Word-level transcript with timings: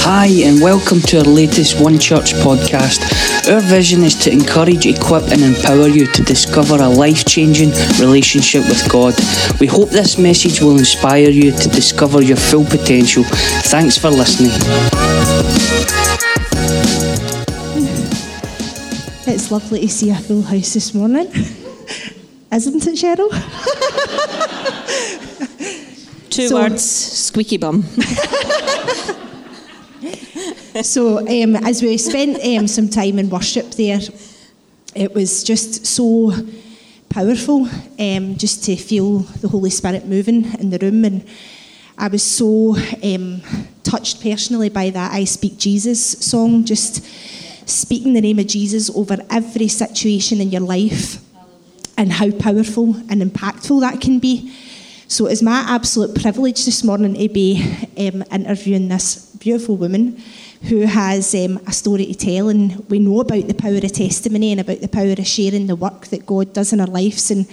Hi, 0.00 0.28
and 0.42 0.62
welcome 0.62 1.00
to 1.02 1.18
our 1.18 1.24
latest 1.24 1.78
One 1.78 1.98
Church 1.98 2.32
podcast. 2.32 3.04
Our 3.52 3.60
vision 3.60 4.04
is 4.04 4.14
to 4.20 4.32
encourage, 4.32 4.86
equip, 4.86 5.24
and 5.24 5.42
empower 5.42 5.88
you 5.88 6.06
to 6.06 6.22
discover 6.22 6.76
a 6.76 6.88
life 6.88 7.26
changing 7.26 7.72
relationship 8.00 8.62
with 8.68 8.90
God. 8.90 9.12
We 9.60 9.66
hope 9.66 9.90
this 9.90 10.16
message 10.16 10.62
will 10.62 10.78
inspire 10.78 11.28
you 11.28 11.52
to 11.52 11.68
discover 11.68 12.22
your 12.22 12.38
full 12.38 12.64
potential. 12.64 13.24
Thanks 13.68 13.98
for 13.98 14.08
listening. 14.08 14.52
It's 19.26 19.50
lovely 19.50 19.80
to 19.80 19.88
see 19.90 20.08
a 20.08 20.14
full 20.14 20.40
house 20.40 20.72
this 20.72 20.94
morning, 20.94 21.26
isn't 22.50 22.86
it, 22.86 22.96
Cheryl? 22.96 24.24
Two 26.30 26.48
So- 26.48 26.56
words, 26.56 26.82
squeaky 26.84 27.56
bum. 27.56 27.84
So, 30.82 31.18
um, 31.18 31.56
as 31.56 31.82
we 31.82 31.96
spent 31.98 32.38
um, 32.44 32.68
some 32.68 32.88
time 32.88 33.18
in 33.18 33.30
worship 33.30 33.72
there, 33.72 33.98
it 34.94 35.12
was 35.12 35.42
just 35.42 35.84
so 35.84 36.32
powerful 37.08 37.68
um, 37.98 38.36
just 38.36 38.62
to 38.64 38.76
feel 38.76 39.18
the 39.18 39.48
Holy 39.48 39.70
Spirit 39.70 40.06
moving 40.06 40.44
in 40.60 40.70
the 40.70 40.78
room. 40.78 41.04
And 41.04 41.26
I 41.96 42.06
was 42.06 42.22
so 42.22 42.76
um, 43.02 43.42
touched 43.82 44.22
personally 44.22 44.68
by 44.68 44.90
that 44.90 45.12
I 45.12 45.24
Speak 45.24 45.58
Jesus 45.58 46.00
song, 46.00 46.64
just 46.64 47.04
speaking 47.68 48.12
the 48.12 48.20
name 48.20 48.38
of 48.38 48.46
Jesus 48.46 48.88
over 48.90 49.16
every 49.30 49.66
situation 49.68 50.40
in 50.40 50.50
your 50.50 50.60
life 50.60 51.20
and 51.96 52.12
how 52.12 52.30
powerful 52.30 52.94
and 53.10 53.20
impactful 53.20 53.80
that 53.80 54.00
can 54.00 54.20
be. 54.20 54.54
So 55.10 55.24
it's 55.24 55.40
my 55.40 55.64
absolute 55.66 56.20
privilege 56.20 56.66
this 56.66 56.84
morning 56.84 57.14
to 57.14 57.28
be 57.30 57.64
um, 57.96 58.22
interviewing 58.30 58.88
this 58.88 59.34
beautiful 59.36 59.78
woman 59.78 60.22
who 60.64 60.80
has 60.80 61.34
um, 61.34 61.58
a 61.66 61.72
story 61.72 62.04
to 62.04 62.14
tell, 62.14 62.50
and 62.50 62.86
we 62.90 62.98
know 62.98 63.20
about 63.20 63.48
the 63.48 63.54
power 63.54 63.78
of 63.78 63.90
testimony 63.90 64.52
and 64.52 64.60
about 64.60 64.82
the 64.82 64.86
power 64.86 65.14
of 65.18 65.26
sharing 65.26 65.66
the 65.66 65.76
work 65.76 66.08
that 66.08 66.26
God 66.26 66.52
does 66.52 66.74
in 66.74 66.80
our 66.80 66.86
lives. 66.86 67.30
And 67.30 67.46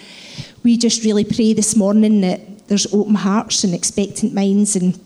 we 0.64 0.76
just 0.76 1.06
really 1.06 1.24
pray 1.24 1.54
this 1.54 1.78
morning 1.78 2.20
that 2.22 2.68
there's 2.68 2.94
open 2.94 3.16
hearts 3.16 3.64
and 3.64 3.74
expectant 3.74 4.34
minds, 4.34 4.76
and 4.76 5.00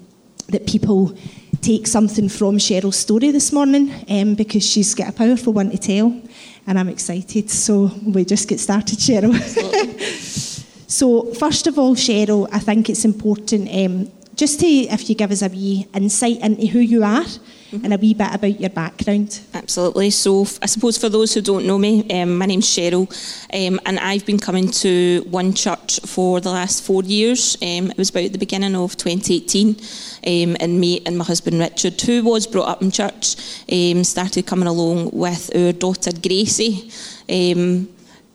that 0.47 0.65
people 0.65 1.15
take 1.61 1.85
something 1.85 2.29
from 2.29 2.57
Cheryl's 2.57 2.95
story 2.95 3.29
this 3.29 3.53
morning 3.53 3.93
um, 4.09 4.33
because 4.33 4.65
she's 4.65 4.95
got 4.95 5.09
a 5.09 5.13
powerful 5.13 5.53
one 5.53 5.69
to 5.69 5.77
tell, 5.77 6.19
and 6.65 6.79
I'm 6.79 6.89
excited. 6.89 7.51
So 7.51 7.91
we 8.03 8.25
just 8.25 8.49
get 8.49 8.59
started, 8.59 8.97
Cheryl. 8.97 9.35
So, 10.89 11.31
first 11.35 11.67
of 11.67 11.77
all, 11.77 11.93
Cheryl, 11.93 12.49
I 12.51 12.57
think 12.57 12.89
it's 12.89 13.05
important 13.05 13.69
um, 13.71 14.11
just 14.35 14.59
to, 14.61 14.65
if 14.65 15.07
you 15.07 15.13
give 15.13 15.29
us 15.29 15.43
a 15.43 15.47
wee 15.47 15.85
insight 15.93 16.39
into 16.39 16.65
who 16.65 16.79
you 16.79 17.03
are 17.03 17.25
and 17.71 17.93
a 17.93 17.97
wee 17.97 18.15
bit 18.15 18.33
about 18.33 18.59
your 18.59 18.71
background. 18.71 19.39
Absolutely. 19.53 20.09
So, 20.09 20.47
I 20.63 20.65
suppose 20.65 20.97
for 20.97 21.07
those 21.07 21.35
who 21.35 21.41
don't 21.41 21.67
know 21.67 21.77
me, 21.77 22.09
um, 22.19 22.39
my 22.39 22.47
name's 22.47 22.65
Cheryl, 22.65 23.07
um, 23.53 23.79
and 23.85 23.99
I've 23.99 24.25
been 24.25 24.39
coming 24.39 24.67
to 24.81 25.23
One 25.29 25.53
Church 25.53 25.99
for 26.07 26.41
the 26.41 26.49
last 26.49 26.83
four 26.83 27.03
years. 27.03 27.55
Um, 27.61 27.91
it 27.91 27.97
was 27.97 28.09
about 28.09 28.31
the 28.31 28.39
beginning 28.39 28.75
of 28.75 28.97
2018, 28.97 29.69
um, 29.69 30.57
and 30.59 30.79
me 30.79 31.03
and 31.05 31.19
my 31.19 31.23
husband 31.23 31.59
Richard, 31.59 32.01
who 32.01 32.23
was 32.23 32.47
brought 32.47 32.67
up 32.67 32.81
in 32.81 32.89
church, 32.89 33.35
um, 33.71 34.03
started 34.03 34.47
coming 34.47 34.67
along 34.67 35.11
with 35.11 35.55
our 35.55 35.71
daughter 35.71 36.09
Gracie. 36.19 36.89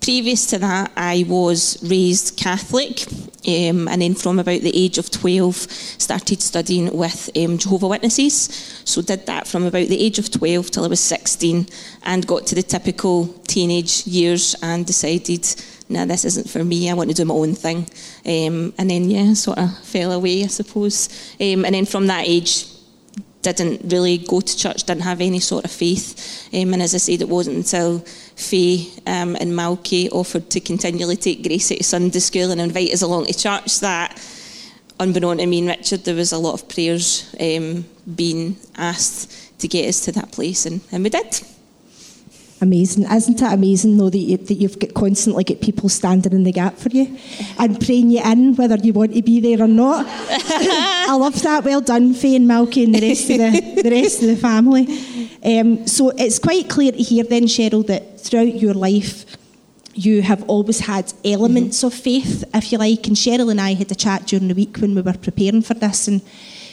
Previous 0.04 0.44
to 0.48 0.58
that, 0.58 0.92
I 0.98 1.24
was 1.26 1.78
raised 1.82 2.36
Catholic, 2.36 3.06
um, 3.48 3.88
and 3.88 4.02
then 4.02 4.14
from 4.14 4.38
about 4.38 4.60
the 4.60 4.84
age 4.84 4.98
of 4.98 5.10
12, 5.10 5.56
started 5.56 6.42
studying 6.42 6.94
with 6.94 7.30
um, 7.34 7.56
Jehovah 7.56 7.88
Witnesses. 7.88 8.82
So 8.84 9.00
did 9.00 9.24
that 9.24 9.48
from 9.48 9.64
about 9.64 9.88
the 9.88 9.98
age 9.98 10.18
of 10.18 10.30
12 10.30 10.70
till 10.70 10.84
I 10.84 10.88
was 10.88 11.00
16, 11.00 11.66
and 12.02 12.26
got 12.26 12.46
to 12.48 12.54
the 12.54 12.62
typical 12.62 13.28
teenage 13.46 14.06
years 14.06 14.54
and 14.60 14.84
decided, 14.84 15.46
no, 15.88 16.04
this 16.04 16.26
isn't 16.26 16.50
for 16.50 16.62
me. 16.62 16.90
I 16.90 16.92
want 16.92 17.08
to 17.08 17.16
do 17.16 17.24
my 17.24 17.32
own 17.32 17.54
thing. 17.54 17.88
Um, 18.26 18.74
and 18.76 18.90
then 18.90 19.08
yeah, 19.08 19.32
sort 19.32 19.56
of 19.56 19.78
fell 19.84 20.12
away, 20.12 20.44
I 20.44 20.48
suppose. 20.48 21.08
Um, 21.40 21.64
and 21.64 21.74
then 21.74 21.86
from 21.86 22.08
that 22.08 22.28
age, 22.28 22.66
didn't 23.52 23.92
really 23.92 24.18
go 24.18 24.40
to 24.40 24.56
church, 24.56 24.84
didn't 24.84 25.02
have 25.02 25.20
any 25.20 25.40
sort 25.40 25.64
of 25.64 25.70
faith. 25.70 26.48
Um, 26.52 26.72
and 26.72 26.82
as 26.82 26.94
I 26.94 26.98
said, 26.98 27.20
it 27.20 27.28
wasn't 27.28 27.56
until 27.56 28.04
Faye 28.36 28.88
um, 29.06 29.36
and 29.36 29.52
Malky 29.52 30.10
offered 30.10 30.50
to 30.50 30.60
continually 30.60 31.16
take 31.16 31.42
Gracie 31.42 31.76
to 31.76 31.84
Sunday 31.84 32.18
school 32.18 32.50
and 32.50 32.60
invite 32.60 32.92
us 32.92 33.02
along 33.02 33.26
to 33.26 33.32
church 33.32 33.80
that, 33.80 34.20
unbeknown 34.98 35.38
to 35.38 35.46
me 35.46 35.60
and 35.60 35.68
Richard, 35.68 36.04
there 36.04 36.14
was 36.14 36.32
a 36.32 36.38
lot 36.38 36.54
of 36.54 36.68
prayers 36.68 37.34
um, 37.40 37.84
being 38.14 38.56
asked 38.76 39.58
to 39.60 39.68
get 39.68 39.88
us 39.88 40.04
to 40.04 40.12
that 40.12 40.32
place, 40.32 40.66
and, 40.66 40.80
and 40.90 41.04
we 41.04 41.10
did. 41.10 41.40
Amazing, 42.60 43.04
isn't 43.10 43.42
it 43.42 43.52
amazing 43.52 43.98
though 43.98 44.08
that, 44.08 44.16
you, 44.16 44.36
that 44.38 44.54
you've 44.54 44.78
got 44.78 44.94
constantly 44.94 45.44
got 45.44 45.60
people 45.60 45.88
standing 45.88 46.32
in 46.32 46.44
the 46.44 46.52
gap 46.52 46.76
for 46.76 46.88
you 46.88 47.18
and 47.58 47.78
praying 47.84 48.10
you 48.10 48.22
in 48.24 48.54
whether 48.56 48.76
you 48.76 48.92
want 48.92 49.12
to 49.12 49.22
be 49.22 49.40
there 49.40 49.62
or 49.62 49.68
not. 49.68 50.06
I 50.08 51.14
love 51.14 51.40
that. 51.42 51.64
Well 51.64 51.82
done, 51.82 52.14
Faye 52.14 52.36
and 52.36 52.48
Malky 52.48 52.84
and 52.84 52.94
the 52.94 53.06
rest 53.06 53.28
of 53.28 53.38
the, 53.38 53.82
the 53.82 53.90
rest 53.90 54.22
of 54.22 54.28
the 54.28 54.36
family. 54.36 54.86
Um, 55.44 55.86
so 55.86 56.10
it's 56.10 56.38
quite 56.38 56.68
clear 56.70 56.92
hear 56.92 57.24
then, 57.24 57.44
Cheryl, 57.44 57.86
that 57.86 58.20
throughout 58.20 58.54
your 58.54 58.74
life 58.74 59.26
you 59.94 60.22
have 60.22 60.42
always 60.48 60.80
had 60.80 61.12
elements 61.24 61.84
of 61.84 61.94
faith, 61.94 62.44
if 62.52 62.72
you 62.72 62.78
like. 62.78 63.06
And 63.06 63.16
Cheryl 63.16 63.50
and 63.50 63.60
I 63.60 63.74
had 63.74 63.90
a 63.92 63.94
chat 63.94 64.26
during 64.26 64.48
the 64.48 64.54
week 64.54 64.76
when 64.78 64.94
we 64.94 65.02
were 65.02 65.12
preparing 65.12 65.62
for 65.62 65.74
this, 65.74 66.08
and 66.08 66.22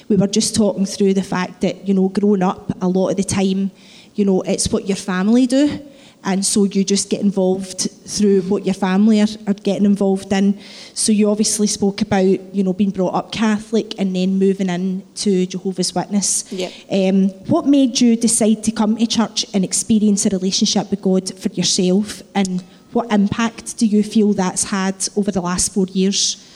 we 0.08 0.16
were 0.16 0.28
just 0.28 0.56
talking 0.56 0.86
through 0.86 1.14
the 1.14 1.24
fact 1.24 1.62
that 1.62 1.88
you 1.88 1.94
know, 1.94 2.10
growing 2.10 2.44
up, 2.44 2.72
a 2.82 2.88
lot 2.88 3.10
of 3.10 3.18
the 3.18 3.24
time, 3.24 3.72
you 4.16 4.26
know, 4.26 4.42
it's 4.42 4.72
what 4.72 4.88
your 4.88 4.98
family 4.98 5.48
do. 5.48 5.80
And 6.24 6.46
so 6.46 6.66
you 6.66 6.84
just 6.84 7.10
get 7.10 7.22
involved 7.22 7.90
through 8.06 8.42
what 8.44 8.66
your 8.66 8.76
family 8.76 9.22
are, 9.22 9.28
are 9.48 9.54
getting 9.54 9.86
involved 9.86 10.32
in. 10.32 10.60
So 10.94 11.12
you 11.12 11.32
obviously 11.32 11.66
spoke 11.66 12.02
about, 12.02 12.24
you 12.54 12.64
know, 12.64 12.74
being 12.74 12.92
brought 12.92 13.16
up 13.16 13.32
Catholic 13.32 14.00
and 14.00 14.16
then 14.16 14.38
moving 14.38 14.70
in 14.70 15.04
to 15.16 15.48
Jehovah's 15.48 15.96
Witness. 15.96 16.52
Yep. 16.52 16.72
Um, 16.92 17.30
what 17.48 17.66
made 17.66 18.00
you 18.00 18.16
decide 18.16 18.64
to 18.66 18.72
come 18.72 18.98
to 18.98 19.08
church 19.08 19.46
and 19.54 19.64
experience 19.64 20.26
a 20.28 20.30
relationship 20.30 20.92
with 20.92 21.02
God 21.02 21.34
for 21.40 21.50
yourself? 21.50 22.22
And 22.36 22.62
what 22.94 23.12
impact 23.12 23.78
do 23.78 23.88
you 23.88 24.04
feel 24.04 24.34
that's 24.34 24.66
had 24.66 24.96
over 25.16 25.32
the 25.32 25.42
last 25.42 25.74
four 25.74 25.88
years? 25.88 26.48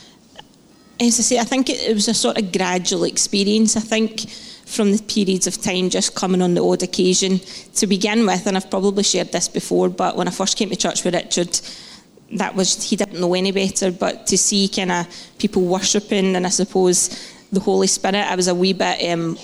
As 1.00 1.18
I 1.18 1.22
say, 1.22 1.38
I 1.38 1.44
think 1.44 1.68
it, 1.70 1.88
it 1.88 1.94
was 1.94 2.06
a 2.06 2.14
sort 2.14 2.38
of 2.38 2.52
gradual 2.52 3.04
experience. 3.04 3.76
I 3.76 3.80
think 3.80 4.26
from 4.66 4.92
the 4.92 5.02
periods 5.02 5.46
of 5.46 5.60
time 5.62 5.88
just 5.88 6.14
coming 6.14 6.42
on 6.42 6.54
the 6.54 6.62
odd 6.62 6.82
occasion 6.82 7.40
to 7.74 7.86
begin 7.86 8.26
with, 8.26 8.46
and 8.46 8.56
I've 8.56 8.70
probably 8.70 9.04
shared 9.04 9.32
this 9.32 9.48
before, 9.48 9.88
but 9.88 10.16
when 10.16 10.28
I 10.28 10.32
first 10.32 10.58
came 10.58 10.68
to 10.70 10.76
church 10.76 11.04
with 11.04 11.14
Richard, 11.14 11.60
that 12.32 12.54
was 12.54 12.82
he 12.82 12.96
didn't 12.96 13.20
know 13.20 13.34
any 13.34 13.52
better, 13.52 13.90
but 13.92 14.26
to 14.26 14.36
see 14.36 14.68
kind 14.68 14.92
of 14.92 15.06
people 15.38 15.62
worshipping 15.62 16.34
and 16.34 16.44
I 16.44 16.50
suppose 16.50 17.32
the 17.52 17.60
Holy 17.60 17.86
Spirit, 17.86 18.26
I 18.26 18.34
was 18.34 18.48
a 18.48 18.54
wee 18.54 18.72
bit 18.72 19.08
um, 19.10 19.38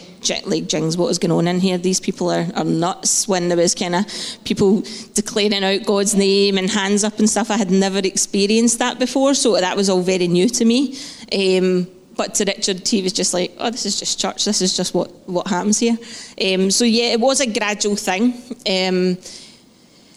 like 0.46 0.66
jings, 0.66 0.96
what 0.96 1.06
was 1.06 1.18
going 1.18 1.32
on 1.32 1.46
in 1.46 1.60
here? 1.60 1.78
These 1.78 2.00
people 2.00 2.30
are, 2.30 2.46
are 2.56 2.64
nuts. 2.64 3.28
When 3.28 3.48
there 3.48 3.56
was 3.56 3.74
kind 3.76 3.94
of 3.94 4.06
people 4.44 4.82
declaring 5.14 5.62
out 5.62 5.86
God's 5.86 6.14
name 6.14 6.58
and 6.58 6.68
hands 6.68 7.04
up 7.04 7.18
and 7.20 7.30
stuff, 7.30 7.50
I 7.50 7.56
had 7.56 7.70
never 7.70 7.98
experienced 7.98 8.80
that 8.80 8.98
before, 8.98 9.34
so 9.34 9.54
that 9.54 9.76
was 9.76 9.88
all 9.88 10.02
very 10.02 10.26
new 10.26 10.48
to 10.48 10.64
me. 10.64 10.98
Um, 11.32 11.86
but 12.16 12.34
to 12.34 12.44
Richard, 12.44 12.86
he 12.86 13.02
was 13.02 13.12
just 13.12 13.34
like, 13.34 13.52
"Oh, 13.58 13.70
this 13.70 13.86
is 13.86 13.98
just 13.98 14.20
church. 14.20 14.44
This 14.44 14.60
is 14.60 14.76
just 14.76 14.94
what 14.94 15.10
what 15.28 15.46
happens 15.46 15.78
here." 15.78 15.96
Um, 16.40 16.70
so 16.70 16.84
yeah, 16.84 17.12
it 17.12 17.20
was 17.20 17.40
a 17.40 17.46
gradual 17.46 17.96
thing. 17.96 18.34
Um, 18.68 19.18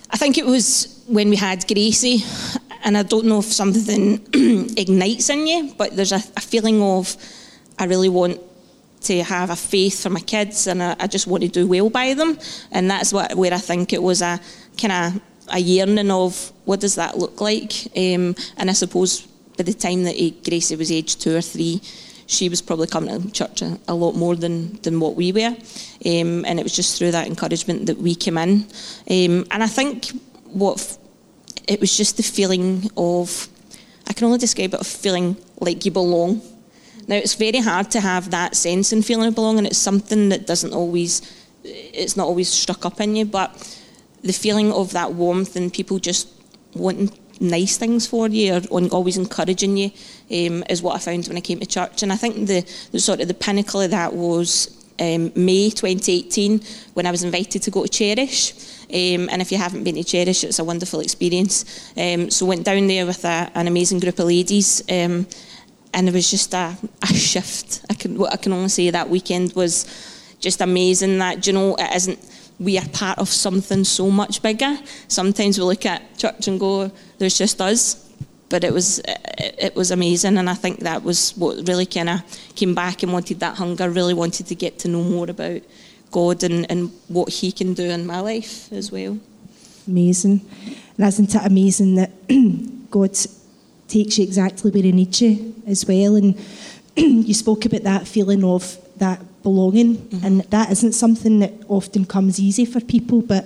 I 0.10 0.18
think 0.18 0.38
it 0.38 0.46
was 0.46 1.04
when 1.08 1.30
we 1.30 1.36
had 1.36 1.68
Gracie, 1.68 2.24
and 2.84 2.98
I 2.98 3.04
don't 3.04 3.26
know 3.26 3.40
if 3.40 3.46
something 3.46 4.22
ignites 4.78 5.30
in 5.30 5.48
you, 5.48 5.74
but 5.78 5.96
there's 5.96 6.12
a, 6.12 6.22
a 6.38 6.42
feeling 6.42 6.82
of 6.82 7.16
I 7.80 7.86
really 7.86 8.10
want 8.10 8.40
to 9.02 9.24
have 9.24 9.50
a 9.50 9.56
faith 9.56 10.04
for 10.04 10.10
my 10.10 10.20
kids, 10.20 10.68
and 10.68 10.82
I, 10.82 10.96
I 11.00 11.08
just 11.08 11.28
want 11.28 11.44
to 11.44 11.50
do 11.50 11.68
well 11.68 11.90
by 11.90 12.14
them, 12.14 12.38
and 12.72 12.90
that's 12.90 13.14
what 13.14 13.36
where 13.36 13.54
I 13.54 13.58
think 13.60 13.94
it 13.94 14.02
was 14.02 14.22
a 14.22 14.40
kind 14.82 15.16
of 15.16 15.22
a 15.50 15.60
yearning 15.60 16.12
of 16.12 16.52
what 16.66 16.80
does 16.80 16.96
that 16.96 17.18
look 17.18 17.40
like, 17.40 17.74
um, 17.96 18.36
and 18.58 18.70
I 18.70 18.74
suppose 18.74 19.28
by 19.58 19.64
the 19.64 19.74
time 19.74 20.04
that 20.04 20.16
eh, 20.18 20.32
Gracie 20.44 20.76
was 20.76 20.92
aged 20.92 21.22
two 21.22 21.36
or 21.36 21.42
three, 21.42 21.82
she 22.28 22.50
was 22.50 22.62
probably 22.62 22.88
coming 22.88 23.22
to 23.22 23.32
church 23.32 23.62
a, 23.62 23.80
a 23.88 23.94
lot 23.94 24.14
more 24.16 24.36
than, 24.36 24.74
than 24.82 25.00
what 25.00 25.16
we 25.16 25.32
were. 25.32 25.56
Um, 26.06 26.46
and 26.46 26.60
it 26.60 26.64
was 26.64 26.76
just 26.76 26.98
through 26.98 27.12
that 27.12 27.28
encouragement 27.28 27.86
that 27.86 27.98
we 27.98 28.16
came 28.16 28.38
in. 28.38 28.66
Um, 29.10 29.46
and 29.52 29.64
I 29.64 29.68
think 29.68 30.12
what 30.46 30.80
f- 30.80 30.98
it 31.68 31.80
was 31.80 31.96
just 31.96 32.18
the 32.18 32.24
feeling 32.24 32.90
of, 32.98 33.48
I 34.08 34.14
can 34.14 34.26
only 34.26 34.40
describe 34.40 34.74
it 34.74 34.80
of 34.80 34.88
feeling 34.88 35.38
like 35.60 35.86
you 35.86 35.92
belong. 35.92 36.42
Now, 37.08 37.16
it's 37.16 37.36
very 37.36 37.60
hard 37.60 37.92
to 37.92 38.02
have 38.02 38.32
that 38.32 38.56
sense 38.56 38.92
and 38.92 39.06
feeling 39.06 39.28
of 39.28 39.36
belonging. 39.36 39.66
It's 39.66 39.78
something 39.78 40.30
that 40.30 40.48
doesn't 40.48 40.74
always, 40.74 41.22
it's 41.64 42.18
not 42.18 42.26
always 42.26 42.50
struck 42.50 42.86
up 42.86 43.00
in 43.00 43.16
you, 43.16 43.26
but 43.26 43.52
the 44.24 44.34
feeling 44.34 44.72
of 44.72 44.92
that 44.94 45.14
warmth 45.14 45.56
and 45.56 45.72
people 45.72 46.00
just 46.00 46.28
wanting 46.74 47.12
nice 47.40 47.78
things 47.78 48.08
for 48.08 48.28
you 48.28 48.62
or 48.70 48.88
always 48.92 49.18
encouraging 49.18 49.78
you 49.78 49.92
um, 50.32 50.64
is 50.70 50.82
what 50.82 50.96
I 50.96 51.00
found 51.00 51.28
when 51.28 51.38
I 51.38 51.42
came 51.42 51.60
to 51.60 51.66
church. 51.66 52.04
And 52.04 52.12
I 52.12 52.16
think 52.16 52.48
the, 52.48 52.62
the 52.92 53.00
sort 53.00 53.22
of 53.22 53.28
the 53.28 53.34
pinnacle 53.34 53.82
of 53.82 53.92
that 53.92 54.14
was 54.14 54.76
um, 55.00 55.32
May 55.36 55.70
2018 55.70 56.62
when 56.94 57.06
I 57.06 57.12
was 57.12 57.24
invited 57.24 57.62
to 57.64 57.72
go 57.72 57.84
to 57.84 57.90
Cherish. 57.90 58.54
Um, 58.86 59.30
and 59.30 59.42
if 59.42 59.52
you 59.52 59.58
haven't 59.58 59.84
been 59.84 59.96
to 59.96 60.04
Cherish, 60.04 60.44
it's 60.44 60.60
a 60.60 60.64
wonderful 60.64 61.00
experience. 61.00 61.92
Um, 61.98 62.30
so 62.30 62.46
went 62.46 62.66
down 62.66 62.88
there 62.88 63.06
with 63.06 63.26
a, 63.26 63.52
an 63.56 63.68
amazing 63.68 64.00
group 64.00 64.20
of 64.20 64.28
ladies, 64.28 64.82
um, 64.90 65.28
and 65.94 66.08
there 66.08 66.14
was 66.14 66.30
just 66.30 66.54
a, 66.54 66.78
a 67.02 67.08
shift. 67.08 67.82
I 67.90 67.94
can 67.96 68.18
what 68.18 68.34
I 68.34 68.38
can 68.38 68.54
only 68.54 68.70
say 68.70 68.90
that 68.90 69.10
weekend 69.10 69.54
was 69.54 69.86
just 70.40 70.62
amazing. 70.62 71.18
That 71.18 71.46
you 71.48 71.54
know 71.54 71.76
it 71.76 71.96
isn't. 71.96 72.20
We 72.60 72.78
are 72.78 72.88
part 72.90 73.20
of 73.20 73.30
something 73.30 73.84
so 73.84 74.10
much 74.10 74.42
bigger. 74.42 74.78
Sometimes 75.08 75.58
we 75.58 75.66
look 75.66 75.86
at 75.86 76.18
church 76.18 76.48
and 76.48 76.60
go, 76.60 76.92
"There's 77.18 77.38
just 77.38 77.62
us," 77.62 78.06
but 78.50 78.64
it 78.64 78.74
was 78.74 79.02
it, 79.06 79.76
was 79.76 79.92
amazing, 79.92 80.38
and 80.38 80.50
I 80.50 80.54
think 80.54 80.80
that 80.80 81.04
was 81.04 81.36
what 81.38 81.68
really 81.68 81.86
kind 81.86 82.10
of 82.10 82.22
came 82.56 82.74
back 82.74 83.04
and 83.04 83.12
wanted 83.12 83.40
that 83.42 83.56
hunger. 83.58 83.90
Really 83.90 84.14
wanted 84.14 84.48
to 84.48 84.56
get 84.56 84.80
to 84.80 84.88
know 84.88 85.04
more 85.04 85.30
about 85.30 85.62
God 86.12 86.44
and, 86.44 86.70
and 86.72 86.92
what 87.08 87.30
He 87.30 87.52
can 87.52 87.74
do 87.74 87.84
in 87.84 88.06
my 88.06 88.20
life 88.22 88.72
as 88.72 88.92
well. 88.92 89.20
Amazing. 89.88 90.42
And 90.98 91.08
isn't 91.08 91.36
it 91.36 91.46
amazing 91.46 91.96
that 91.96 92.12
God 92.90 93.18
takes 93.88 94.18
you 94.18 94.24
exactly 94.24 94.72
where 94.72 94.84
He 94.84 94.92
needs 94.92 95.22
you 95.22 95.54
as 95.68 95.86
well? 95.86 96.16
And 96.16 96.40
you 96.96 97.34
spoke 97.34 97.66
about 97.66 97.84
that 97.84 98.08
feeling 98.08 98.44
of 98.44 98.78
that 98.98 99.20
belonging, 99.46 99.96
mm-hmm. 99.96 100.26
and 100.26 100.42
that 100.56 100.72
isn't 100.72 100.94
something 100.94 101.40
that 101.40 101.54
often 101.70 102.04
comes 102.04 102.40
easy 102.40 102.66
for 102.66 102.82
people, 102.82 103.22
but 103.22 103.46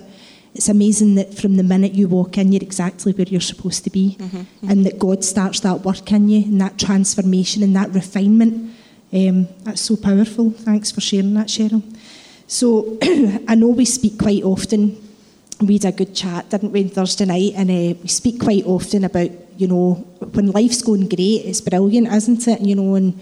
it's 0.54 0.68
amazing 0.68 1.14
that 1.14 1.32
from 1.40 1.56
the 1.56 1.62
minute 1.62 1.92
you 1.92 2.08
walk 2.08 2.38
in, 2.38 2.50
you're 2.52 2.62
exactly 2.62 3.12
where 3.12 3.28
you're 3.28 3.48
supposed 3.52 3.84
to 3.84 3.90
be, 3.90 4.16
mm-hmm. 4.18 4.38
Mm-hmm. 4.38 4.70
and 4.70 4.86
that 4.86 4.98
God 4.98 5.24
starts 5.24 5.60
that 5.60 5.84
work 5.84 6.10
in 6.10 6.28
you, 6.28 6.42
and 6.44 6.60
that 6.60 6.78
transformation 6.78 7.62
and 7.62 7.76
that 7.76 7.90
refinement. 7.90 8.74
Um, 9.12 9.48
that's 9.64 9.82
so 9.82 9.96
powerful. 9.96 10.50
Thanks 10.50 10.90
for 10.90 11.00
sharing 11.00 11.34
that, 11.34 11.48
Cheryl. 11.48 11.82
So 12.46 12.98
I 13.48 13.54
know 13.54 13.68
we 13.68 13.84
speak 13.84 14.18
quite 14.18 14.42
often. 14.42 14.96
We 15.60 15.74
had 15.74 15.84
a 15.84 15.92
good 15.92 16.14
chat, 16.14 16.48
didn't 16.50 16.72
we, 16.72 16.84
on 16.84 16.88
Thursday 16.88 17.26
night? 17.26 17.52
And 17.56 17.70
uh, 17.70 18.00
we 18.02 18.08
speak 18.08 18.40
quite 18.40 18.64
often 18.64 19.04
about, 19.04 19.30
you 19.58 19.68
know, 19.68 19.94
when 20.34 20.50
life's 20.50 20.82
going 20.82 21.08
great, 21.08 21.44
it's 21.44 21.60
brilliant, 21.60 22.08
isn't 22.08 22.48
it? 22.48 22.60
You 22.60 22.76
know, 22.76 22.94
and 22.94 23.20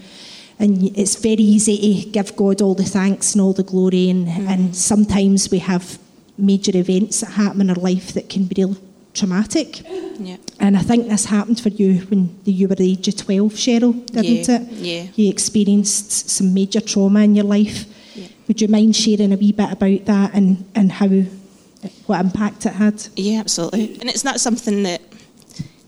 and 0.58 0.96
it's 0.96 1.16
very 1.16 1.34
easy 1.34 2.04
to 2.04 2.10
give 2.10 2.34
God 2.34 2.60
all 2.60 2.74
the 2.74 2.84
thanks 2.84 3.34
and 3.34 3.40
all 3.40 3.52
the 3.52 3.62
glory. 3.62 4.10
And, 4.10 4.26
mm. 4.26 4.48
and 4.48 4.76
sometimes 4.76 5.50
we 5.50 5.58
have 5.60 5.98
major 6.36 6.76
events 6.76 7.20
that 7.20 7.32
happen 7.32 7.60
in 7.60 7.70
our 7.70 7.76
life 7.76 8.12
that 8.14 8.28
can 8.28 8.44
be 8.44 8.62
real 8.62 8.76
traumatic. 9.14 9.82
Yeah. 10.18 10.36
And 10.58 10.76
I 10.76 10.80
think 10.80 11.08
this 11.08 11.26
happened 11.26 11.60
for 11.60 11.68
you 11.68 12.00
when 12.06 12.38
you 12.44 12.66
were 12.66 12.74
the 12.74 12.90
age 12.90 13.06
of 13.08 13.16
12, 13.16 13.52
Cheryl, 13.52 14.06
didn't 14.06 14.48
yeah. 14.48 14.60
it? 14.60 14.72
Yeah. 14.72 15.10
You 15.14 15.30
experienced 15.30 16.28
some 16.30 16.52
major 16.52 16.80
trauma 16.80 17.20
in 17.20 17.36
your 17.36 17.44
life. 17.44 17.84
Yeah. 18.16 18.26
Would 18.48 18.60
you 18.60 18.68
mind 18.68 18.96
sharing 18.96 19.32
a 19.32 19.36
wee 19.36 19.52
bit 19.52 19.72
about 19.72 20.04
that 20.06 20.34
and, 20.34 20.68
and 20.74 20.90
how 20.90 21.08
what 22.06 22.20
impact 22.20 22.66
it 22.66 22.72
had? 22.72 23.06
Yeah, 23.14 23.40
absolutely. 23.40 23.96
And 24.00 24.10
it's 24.10 24.24
not 24.24 24.40
something 24.40 24.82
that 24.82 25.02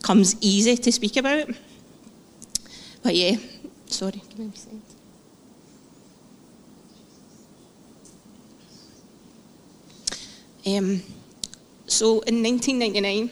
comes 0.03 0.37
easy 0.41 0.77
to 0.77 0.93
speak 0.93 1.17
about. 1.17 1.49
But 3.03 3.17
yeah, 3.17 3.37
sorry. 3.91 4.23
Um, 10.67 11.03
so 11.87 12.21
in 12.21 12.43
1999, 12.43 13.31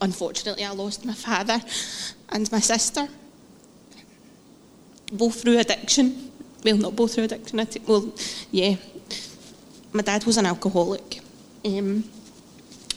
unfortunately, 0.00 0.64
I 0.64 0.70
lost 0.70 1.04
my 1.04 1.14
father 1.14 1.60
and 2.28 2.50
my 2.52 2.60
sister 2.60 3.08
both 5.12 5.40
through 5.40 5.58
addiction. 5.58 6.30
Well, 6.64 6.76
not 6.76 6.96
both 6.96 7.14
through 7.14 7.24
addiction. 7.24 7.66
Well, 7.86 8.12
yeah. 8.50 8.76
My 9.92 10.02
dad 10.02 10.24
was 10.24 10.36
an 10.36 10.44
alcoholic, 10.44 11.20
um, 11.64 12.04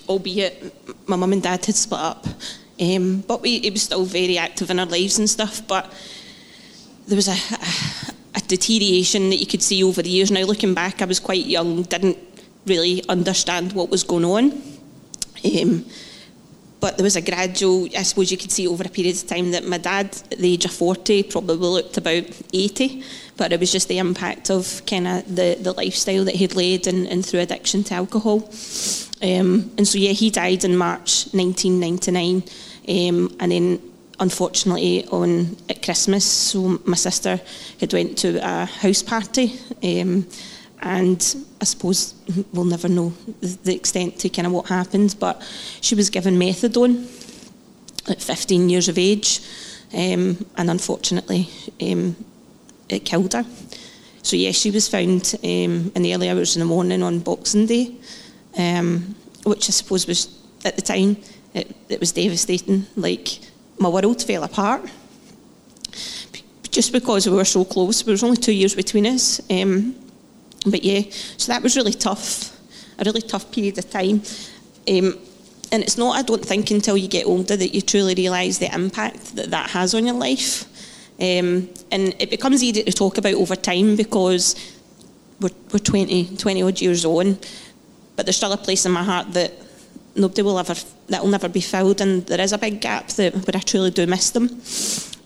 albeit 0.09 0.73
my 1.07 1.15
mum 1.15 1.31
and 1.31 1.41
dad 1.41 1.65
had 1.65 1.75
split 1.75 2.01
up. 2.01 2.27
Um, 2.79 3.21
but 3.27 3.41
we, 3.41 3.59
he 3.59 3.69
was 3.69 3.83
still 3.83 4.05
very 4.05 4.37
active 4.37 4.69
in 4.69 4.79
our 4.79 4.85
lives 4.85 5.19
and 5.19 5.29
stuff. 5.29 5.61
But 5.67 5.91
there 7.07 7.15
was 7.15 7.27
a, 7.27 7.31
a, 7.31 8.13
a 8.35 8.41
deterioration 8.41 9.29
that 9.29 9.37
you 9.37 9.45
could 9.45 9.61
see 9.61 9.83
over 9.83 10.01
the 10.01 10.09
years. 10.09 10.31
Now, 10.31 10.41
looking 10.43 10.73
back, 10.73 11.01
I 11.01 11.05
was 11.05 11.19
quite 11.19 11.45
young, 11.45 11.83
didn't 11.83 12.17
really 12.65 13.03
understand 13.09 13.73
what 13.73 13.89
was 13.89 14.03
going 14.03 14.25
on. 14.25 14.61
Um, 15.43 15.85
but 16.81 16.97
there 16.97 17.03
was 17.03 17.15
a 17.15 17.21
gradual, 17.21 17.87
I 17.95 18.01
suppose 18.01 18.31
you 18.31 18.37
could 18.37 18.51
see 18.51 18.67
over 18.67 18.83
a 18.83 18.89
period 18.89 19.15
of 19.15 19.27
time 19.27 19.51
that 19.51 19.65
my 19.65 19.77
dad, 19.77 20.07
at 20.31 20.39
the 20.39 20.53
age 20.53 20.65
of 20.65 20.73
40, 20.73 21.23
probably 21.23 21.55
looked 21.55 21.97
about 21.97 22.23
80, 22.51 23.03
but 23.37 23.53
it 23.53 23.59
was 23.59 23.71
just 23.71 23.87
the 23.87 23.99
impact 23.99 24.49
of 24.49 24.81
kind 24.87 25.07
of 25.07 25.35
the, 25.35 25.57
the 25.61 25.73
lifestyle 25.73 26.25
that 26.25 26.35
he'd 26.35 26.55
led 26.55 26.87
and, 26.87 27.07
and 27.07 27.23
through 27.23 27.41
addiction 27.41 27.83
to 27.83 27.93
alcohol. 27.93 28.49
Um, 29.21 29.71
and 29.77 29.87
so, 29.87 29.99
yeah, 29.99 30.11
he 30.11 30.31
died 30.31 30.65
in 30.65 30.75
March 30.75 31.27
1999, 31.33 32.43
um, 32.89 33.37
and 33.39 33.51
then 33.51 33.81
unfortunately 34.19 35.05
on 35.07 35.55
at 35.69 35.83
Christmas, 35.83 36.25
so 36.25 36.79
my 36.85 36.95
sister 36.95 37.39
had 37.79 37.93
went 37.93 38.17
to 38.19 38.37
a 38.37 38.65
house 38.65 39.03
party. 39.03 39.59
Um, 39.83 40.27
and 40.81 41.35
I 41.59 41.65
suppose 41.65 42.15
we'll 42.53 42.65
never 42.65 42.87
know 42.87 43.13
the 43.41 43.75
extent 43.75 44.19
to 44.19 44.29
kind 44.29 44.47
of 44.47 44.53
what 44.53 44.67
happened, 44.67 45.15
but 45.19 45.41
she 45.81 45.95
was 45.95 46.09
given 46.09 46.39
methadone 46.39 47.03
at 48.09 48.21
15 48.21 48.69
years 48.69 48.89
of 48.89 48.97
age, 48.97 49.41
um, 49.93 50.45
and 50.57 50.69
unfortunately, 50.69 51.49
um, 51.81 52.15
it 52.89 53.05
killed 53.05 53.33
her. 53.33 53.45
So 54.23 54.35
yes, 54.35 54.55
she 54.55 54.71
was 54.71 54.87
found 54.87 55.35
um, 55.43 55.91
in 55.95 56.01
the 56.01 56.13
early 56.13 56.29
hours 56.29 56.55
in 56.55 56.59
the 56.59 56.65
morning 56.65 57.03
on 57.03 57.19
Boxing 57.19 57.65
Day, 57.65 57.95
um, 58.57 59.15
which 59.43 59.67
I 59.69 59.71
suppose 59.71 60.07
was 60.07 60.37
at 60.63 60.75
the 60.75 60.81
time 60.81 61.17
it, 61.53 61.75
it 61.89 61.99
was 61.99 62.11
devastating. 62.11 62.85
Like 62.95 63.39
my 63.79 63.89
world 63.89 64.21
fell 64.23 64.43
apart 64.43 64.89
just 66.69 66.93
because 66.93 67.27
we 67.27 67.35
were 67.35 67.45
so 67.45 67.65
close. 67.65 68.01
There 68.01 68.13
was 68.13 68.23
only 68.23 68.37
two 68.37 68.53
years 68.53 68.75
between 68.75 69.05
us. 69.05 69.41
Um, 69.49 69.95
but 70.65 70.83
yeah, 70.83 71.01
so 71.37 71.51
that 71.51 71.63
was 71.63 71.75
really 71.75 71.93
tough, 71.93 72.57
a 72.99 73.03
really 73.03 73.21
tough 73.21 73.51
period 73.51 73.77
of 73.77 73.89
time. 73.89 74.21
Um, 74.87 75.17
and 75.71 75.81
it's 75.83 75.97
not, 75.97 76.17
I 76.17 76.21
don't 76.21 76.43
think, 76.43 76.69
until 76.71 76.97
you 76.97 77.07
get 77.07 77.25
older 77.25 77.55
that 77.55 77.73
you 77.73 77.81
truly 77.81 78.13
realise 78.13 78.57
the 78.57 78.73
impact 78.73 79.35
that 79.35 79.51
that 79.51 79.69
has 79.69 79.93
on 79.93 80.05
your 80.05 80.15
life. 80.15 80.65
Um, 81.19 81.69
and 81.91 82.15
it 82.19 82.29
becomes 82.29 82.63
easy 82.63 82.83
to 82.83 82.91
talk 82.91 83.17
about 83.17 83.35
over 83.35 83.55
time 83.55 83.95
because 83.95 84.55
we're, 85.39 85.51
we're 85.71 85.79
20, 85.79 86.35
20 86.35 86.63
odd 86.63 86.81
years 86.81 87.05
on, 87.05 87.37
but 88.15 88.25
there's 88.25 88.37
still 88.37 88.51
a 88.51 88.57
place 88.57 88.85
in 88.85 88.91
my 88.91 89.03
heart 89.03 89.31
that 89.33 89.53
nobody 90.15 90.41
will 90.41 90.59
ever, 90.59 90.75
that 91.07 91.21
will 91.21 91.29
never 91.29 91.47
be 91.47 91.61
filled, 91.61 92.01
and 92.01 92.25
there 92.27 92.41
is 92.41 92.53
a 92.53 92.57
big 92.57 92.81
gap 92.81 93.07
that 93.09 93.33
where 93.33 93.55
I 93.55 93.59
truly 93.59 93.91
do 93.91 94.05
miss 94.07 94.31
them. 94.31 94.47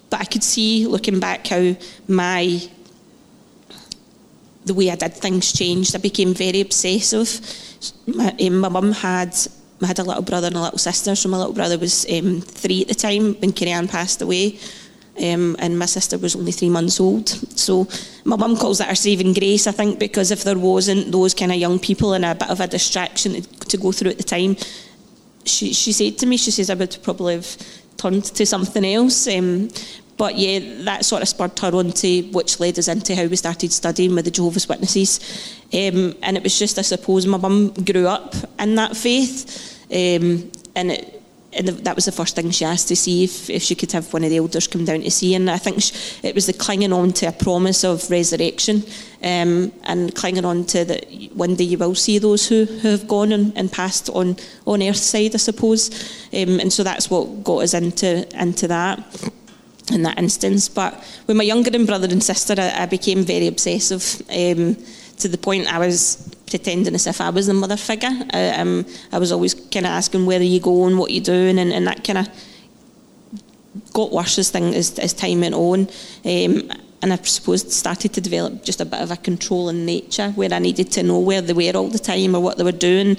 But 0.10 0.22
I 0.22 0.26
could 0.26 0.44
see, 0.44 0.86
looking 0.86 1.20
back, 1.20 1.48
how 1.48 1.76
my 2.08 2.62
the 4.66 4.74
way 4.74 4.90
I 4.92 4.96
did 4.96 5.14
things 5.14 5.54
changed. 5.54 5.96
I 5.96 6.00
became 6.00 6.34
very 6.34 6.62
obsessive. 6.62 7.40
My, 8.08 8.36
um, 8.42 8.58
my 8.60 8.70
mum 8.70 8.92
had 8.92 9.36
I 9.82 9.88
had 9.88 10.00
a 10.00 10.04
little 10.04 10.24
brother 10.24 10.48
and 10.48 10.56
a 10.56 10.62
little 10.62 10.78
sister, 10.78 11.16
so 11.16 11.30
my 11.30 11.38
little 11.38 11.54
brother 11.54 11.78
was 11.78 12.06
um, 12.12 12.42
three 12.42 12.82
at 12.82 12.88
the 12.88 12.96
time 12.96 13.34
when 13.36 13.52
Carrie 13.52 13.88
passed 13.88 14.22
away. 14.22 14.58
Um, 15.22 15.56
and 15.60 15.80
my 15.80 15.86
sister 15.86 16.18
was 16.18 16.36
only 16.36 16.52
three 16.52 16.70
months 16.70 17.00
old. 17.00 17.30
So 17.58 17.88
my 18.26 18.36
mum 18.36 18.58
calls 18.58 18.80
that 18.80 18.90
her 18.90 18.96
saving 18.96 19.34
grace, 19.34 19.66
I 19.66 19.72
think, 19.72 19.98
because 19.98 20.32
if 20.32 20.44
there 20.44 20.58
wasn't 20.58 21.12
those 21.12 21.34
kind 21.34 21.52
of 21.52 21.58
young 21.58 21.80
people 21.80 22.14
and 22.14 22.26
a 22.26 22.36
bit 22.36 22.50
of 22.50 22.60
a 22.60 22.68
distraction 22.68 23.34
to, 23.34 23.42
to 23.42 23.78
go 23.78 23.94
through 23.94 24.12
at 24.12 24.18
the 24.18 24.24
time, 24.24 24.58
she, 25.46 25.74
she 25.74 25.94
said 25.94 26.18
to 26.18 26.26
me, 26.26 26.36
she 26.36 26.52
says, 26.52 26.70
I 26.70 26.74
would 26.74 26.98
probably 27.02 27.36
have 27.36 27.58
turned 27.96 28.26
to 28.26 28.46
something 28.46 28.84
else. 28.84 29.28
Um, 29.28 29.70
but 30.18 30.38
yeah, 30.38 30.60
that 30.84 31.06
sort 31.06 31.22
of 31.22 31.28
spurred 31.28 31.58
her 31.60 31.76
on 31.76 31.92
to 31.92 32.22
which 32.32 32.60
led 32.60 32.80
us 32.80 32.88
into 32.88 33.16
how 33.16 33.26
we 33.26 33.36
started 33.36 33.72
studying 33.72 34.16
with 34.16 34.26
the 34.26 34.32
Jehovah's 34.32 34.70
Witnesses. 34.70 35.20
Um, 35.74 36.16
and 36.22 36.38
it 36.38 36.44
was 36.44 36.58
just, 36.58 36.80
I 36.80 36.84
suppose, 36.84 37.26
my 37.26 37.38
mum 37.38 37.74
grew 37.74 38.08
up 38.08 38.34
in 38.60 38.76
that 38.76 38.96
faith. 38.96 39.78
Um, 39.92 40.52
and 40.76 40.92
it, 40.92 41.22
and 41.58 41.70
that 41.70 41.96
was 41.96 42.06
the 42.06 42.12
first 42.12 42.36
thing 42.36 42.52
she 42.52 42.66
asked 42.66 42.90
to 42.90 42.96
see 42.98 43.24
if, 43.24 43.50
if 43.50 43.64
she 43.64 43.76
could 43.76 43.92
have 43.94 44.12
one 44.12 44.26
of 44.26 44.30
the 44.30 44.38
elders 44.38 44.68
come 44.68 44.84
down 44.84 45.02
to 45.02 45.12
see. 45.12 45.36
And 45.36 45.50
I 45.50 45.58
think 45.58 45.82
she, 45.82 45.94
it 46.22 46.36
was 46.36 46.48
the 46.48 46.54
clinging 46.54 46.92
on 46.92 47.14
to 47.14 47.28
a 47.28 47.32
promise 47.32 47.86
of 47.86 48.10
resurrection 48.10 48.84
um, 49.24 49.72
and 49.84 50.14
clinging 50.16 50.44
on 50.44 50.66
to 50.66 50.84
that 50.84 51.06
one 51.34 51.56
day 51.56 51.64
you 51.64 51.78
will 51.78 51.96
see 51.96 52.20
those 52.20 52.48
who, 52.48 52.66
who 52.66 52.90
have 52.90 53.08
gone 53.08 53.32
and, 53.32 53.58
and 53.58 53.72
passed 53.72 54.10
on 54.10 54.36
on 54.66 54.84
earth 54.84 54.98
side, 54.98 55.34
I 55.34 55.38
suppose. 55.38 55.90
Um, 56.34 56.60
and 56.60 56.74
so 56.74 56.84
that's 56.84 57.10
what 57.10 57.44
got 57.44 57.60
us 57.60 57.74
into 57.74 58.28
into 58.38 58.68
that 58.68 59.00
in 59.92 60.04
that 60.04 60.18
instance. 60.18 60.70
But 60.70 60.94
with 61.28 61.38
my 61.38 61.44
younger 61.44 61.72
brother 61.86 62.08
and 62.10 62.24
sister, 62.24 62.56
I, 62.58 62.84
I 62.84 62.86
became 62.86 63.24
very 63.24 63.48
obsessive 63.48 64.22
um, 64.30 64.76
to 65.18 65.28
the 65.28 65.38
point 65.38 65.72
I 65.72 65.80
was 65.80 66.36
pretending 66.48 66.96
as 66.96 67.08
if 67.08 67.22
I 67.22 67.30
was 67.30 67.48
the 67.48 67.54
mother 67.54 67.78
figure. 67.78 68.10
I, 68.32 68.50
um, 68.50 68.86
I 69.12 69.20
was 69.20 69.32
always 69.32 69.54
kind 69.54 69.86
of 69.86 69.92
asking, 69.92 70.26
where 70.26 70.40
are 70.40 70.44
you 70.44 70.60
going, 70.60 70.98
what 70.98 71.10
are 71.10 71.14
you 71.14 71.22
doing, 71.22 71.60
and, 71.60 71.72
and 71.72 71.88
that 71.88 72.04
kind 72.04 72.20
of 72.20 72.28
got 73.94 74.12
worse 74.12 74.38
as, 74.40 74.52
thing, 74.52 74.74
as, 74.74 74.98
as 75.00 75.14
time 75.14 75.42
went 75.42 75.56
on. 75.56 75.82
Um, 76.24 76.72
and 77.02 77.14
I 77.14 77.18
suppose 77.18 77.74
started 77.74 78.14
to 78.14 78.22
develop 78.22 78.64
just 78.64 78.82
a 78.82 78.86
bit 78.86 79.02
of 79.02 79.12
a 79.12 79.18
controlling 79.18 79.86
nature 79.86 80.32
where 80.32 80.52
I 80.52 80.60
needed 80.60 80.92
to 80.94 81.04
know 81.04 81.20
where 81.20 81.42
they 81.42 81.54
were 81.54 81.78
all 81.78 81.88
the 81.88 82.00
time 82.00 82.36
or 82.36 82.42
what 82.42 82.58
they 82.58 82.64
were 82.64 82.72
doing 82.72 83.18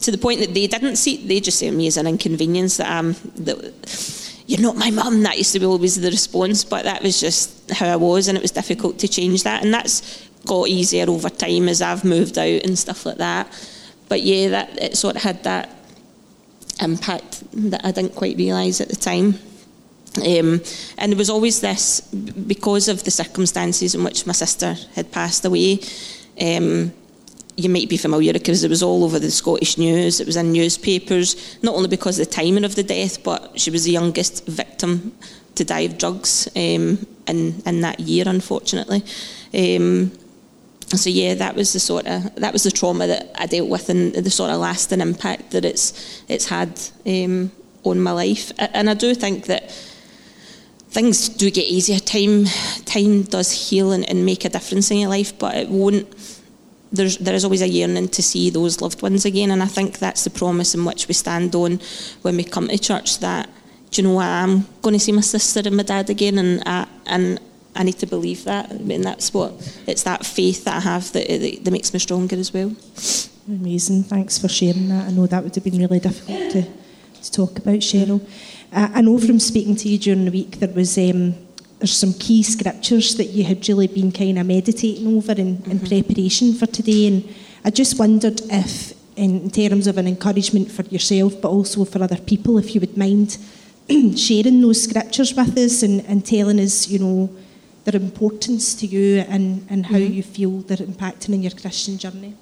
to 0.00 0.10
the 0.10 0.18
point 0.18 0.40
that 0.40 0.54
they 0.54 0.66
didn't 0.66 0.96
see 0.96 1.26
they 1.26 1.40
just 1.40 1.58
see 1.58 1.70
me 1.70 1.86
as 1.86 1.96
an 1.96 2.06
inconvenience 2.06 2.76
that 2.76 2.90
I'm 2.90 3.14
that 3.36 4.23
you're 4.46 4.60
not 4.60 4.76
my 4.76 4.90
mum 4.90 5.22
that 5.22 5.38
used 5.38 5.52
to 5.52 5.60
be 5.60 5.66
always 5.66 6.00
the 6.00 6.10
response 6.10 6.64
but 6.64 6.84
that 6.84 7.02
was 7.02 7.20
just 7.20 7.70
how 7.70 7.86
I 7.86 7.96
was 7.96 8.28
and 8.28 8.36
it 8.36 8.42
was 8.42 8.50
difficult 8.50 8.98
to 8.98 9.08
change 9.08 9.42
that 9.44 9.62
and 9.62 9.72
that's 9.72 10.28
got 10.46 10.68
easier 10.68 11.08
over 11.08 11.30
time 11.30 11.68
as 11.68 11.80
I've 11.80 12.04
moved 12.04 12.36
out 12.38 12.62
and 12.64 12.78
stuff 12.78 13.06
like 13.06 13.18
that 13.18 13.48
but 14.08 14.22
yeah 14.22 14.48
that 14.48 14.82
it 14.82 14.96
sort 14.96 15.16
of 15.16 15.22
had 15.22 15.42
that 15.44 15.70
impact 16.80 17.42
that 17.70 17.84
I 17.84 17.92
didn't 17.92 18.14
quite 18.14 18.36
realise 18.36 18.80
at 18.80 18.88
the 18.88 18.96
time 18.96 19.38
um, 20.18 20.60
and 20.96 21.12
there 21.12 21.18
was 21.18 21.30
always 21.30 21.60
this, 21.60 22.00
because 22.00 22.88
of 22.88 23.02
the 23.02 23.10
circumstances 23.10 23.94
in 23.94 24.04
which 24.04 24.26
my 24.26 24.32
sister 24.32 24.76
had 24.94 25.10
passed 25.10 25.44
away. 25.44 25.80
Um, 26.40 26.92
you 27.56 27.68
might 27.68 27.88
be 27.88 27.96
familiar 27.96 28.32
because 28.32 28.64
it 28.64 28.68
was 28.68 28.82
all 28.82 29.04
over 29.04 29.18
the 29.18 29.30
Scottish 29.30 29.78
news. 29.78 30.20
It 30.20 30.26
was 30.26 30.36
in 30.36 30.52
newspapers, 30.52 31.58
not 31.62 31.74
only 31.74 31.88
because 31.88 32.18
of 32.18 32.26
the 32.26 32.32
timing 32.32 32.64
of 32.64 32.74
the 32.74 32.82
death, 32.82 33.22
but 33.22 33.58
she 33.58 33.70
was 33.70 33.84
the 33.84 33.92
youngest 33.92 34.46
victim 34.46 35.14
to 35.54 35.64
die 35.64 35.80
of 35.80 35.98
drugs 35.98 36.48
um, 36.56 37.06
in, 37.28 37.62
in 37.64 37.80
that 37.82 38.00
year, 38.00 38.24
unfortunately. 38.26 39.04
Um, 39.54 40.12
so 40.88 41.10
yeah, 41.10 41.34
that 41.34 41.54
was 41.54 41.72
the 41.72 41.80
sort 41.80 42.06
of 42.06 42.34
that 42.36 42.52
was 42.52 42.64
the 42.64 42.70
trauma 42.70 43.06
that 43.06 43.30
I 43.36 43.46
dealt 43.46 43.68
with 43.68 43.88
and 43.88 44.14
the 44.14 44.30
sort 44.30 44.50
of 44.50 44.60
lasting 44.60 45.00
impact 45.00 45.50
that 45.50 45.64
it's 45.64 46.22
it's 46.28 46.46
had 46.46 46.80
um, 47.06 47.50
on 47.84 48.00
my 48.00 48.12
life. 48.12 48.52
And 48.58 48.90
I 48.90 48.94
do 48.94 49.14
think 49.14 49.46
that 49.46 49.70
things 50.90 51.28
do 51.28 51.50
get 51.50 51.66
easier. 51.66 51.98
Time 51.98 52.44
time 52.84 53.22
does 53.22 53.50
heal 53.50 53.92
and, 53.92 54.08
and 54.08 54.24
make 54.24 54.44
a 54.44 54.48
difference 54.48 54.90
in 54.90 54.98
your 54.98 55.10
life, 55.10 55.38
but 55.38 55.56
it 55.56 55.68
won't. 55.68 56.06
There's, 56.94 57.18
there 57.18 57.34
is 57.34 57.44
always 57.44 57.62
a 57.62 57.68
yearning 57.68 58.08
to 58.08 58.22
see 58.22 58.50
those 58.50 58.80
loved 58.80 59.02
ones 59.02 59.24
again, 59.24 59.50
and 59.50 59.62
I 59.62 59.66
think 59.66 59.98
that's 59.98 60.24
the 60.24 60.30
promise 60.30 60.74
in 60.74 60.84
which 60.84 61.08
we 61.08 61.14
stand 61.14 61.54
on 61.54 61.80
when 62.22 62.36
we 62.36 62.44
come 62.44 62.68
to 62.68 62.78
church. 62.78 63.18
That 63.18 63.48
do 63.90 64.02
you 64.02 64.08
know 64.08 64.20
I'm 64.20 64.66
going 64.80 64.94
to 64.94 65.00
see 65.00 65.12
my 65.12 65.20
sister 65.20 65.60
and 65.64 65.76
my 65.76 65.82
dad 65.82 66.08
again, 66.08 66.38
and 66.38 66.62
I, 66.66 66.86
and 67.06 67.40
I 67.74 67.82
need 67.82 67.98
to 67.98 68.06
believe 68.06 68.44
that. 68.44 68.70
I 68.70 68.78
mean, 68.78 69.02
that's 69.02 69.34
what 69.34 69.52
it's 69.86 70.04
that 70.04 70.24
faith 70.24 70.64
that 70.64 70.76
I 70.76 70.80
have 70.80 71.12
that, 71.12 71.26
that, 71.26 71.64
that 71.64 71.70
makes 71.70 71.92
me 71.92 71.98
stronger 71.98 72.36
as 72.36 72.52
well. 72.52 72.72
Amazing. 73.48 74.04
Thanks 74.04 74.38
for 74.38 74.48
sharing 74.48 74.88
that. 74.88 75.08
I 75.08 75.10
know 75.10 75.26
that 75.26 75.42
would 75.42 75.54
have 75.54 75.64
been 75.64 75.78
really 75.78 76.00
difficult 76.00 76.52
to, 76.52 76.62
to 76.62 77.32
talk 77.32 77.58
about, 77.58 77.80
Cheryl. 77.80 78.20
Uh, 78.72 78.88
I 78.94 79.02
know 79.02 79.18
from 79.18 79.38
speaking 79.40 79.76
to 79.76 79.88
you 79.88 79.98
during 79.98 80.24
the 80.24 80.30
week 80.30 80.58
there 80.58 80.68
was 80.68 80.96
um, 80.98 81.34
there's 81.84 81.98
some 81.98 82.14
key 82.14 82.42
scriptures 82.42 83.14
that 83.16 83.26
you 83.26 83.44
had 83.44 83.68
really 83.68 83.86
been 83.86 84.10
kind 84.10 84.38
of 84.38 84.46
meditating 84.46 85.06
over 85.06 85.32
in, 85.32 85.58
mm-hmm. 85.58 85.70
in 85.70 85.78
preparation 85.80 86.54
for 86.54 86.64
today, 86.64 87.08
and 87.08 87.34
I 87.62 87.68
just 87.68 87.98
wondered 87.98 88.40
if, 88.50 88.94
in 89.16 89.50
terms 89.50 89.86
of 89.86 89.98
an 89.98 90.08
encouragement 90.08 90.70
for 90.70 90.82
yourself, 90.84 91.38
but 91.42 91.50
also 91.50 91.84
for 91.84 92.02
other 92.02 92.16
people, 92.16 92.56
if 92.56 92.74
you 92.74 92.80
would 92.80 92.96
mind 92.96 93.36
sharing 94.16 94.62
those 94.62 94.84
scriptures 94.84 95.34
with 95.34 95.58
us 95.58 95.82
and, 95.82 96.00
and 96.06 96.24
telling 96.24 96.58
us, 96.58 96.88
you 96.88 97.00
know, 97.00 97.30
their 97.84 98.00
importance 98.00 98.74
to 98.76 98.86
you 98.86 99.18
and, 99.28 99.66
and 99.68 99.84
how 99.84 99.96
mm-hmm. 99.96 100.14
you 100.14 100.22
feel 100.22 100.60
they're 100.62 100.78
impacting 100.78 101.34
in 101.34 101.42
your 101.42 101.52
Christian 101.52 101.98
journey. 101.98 102.34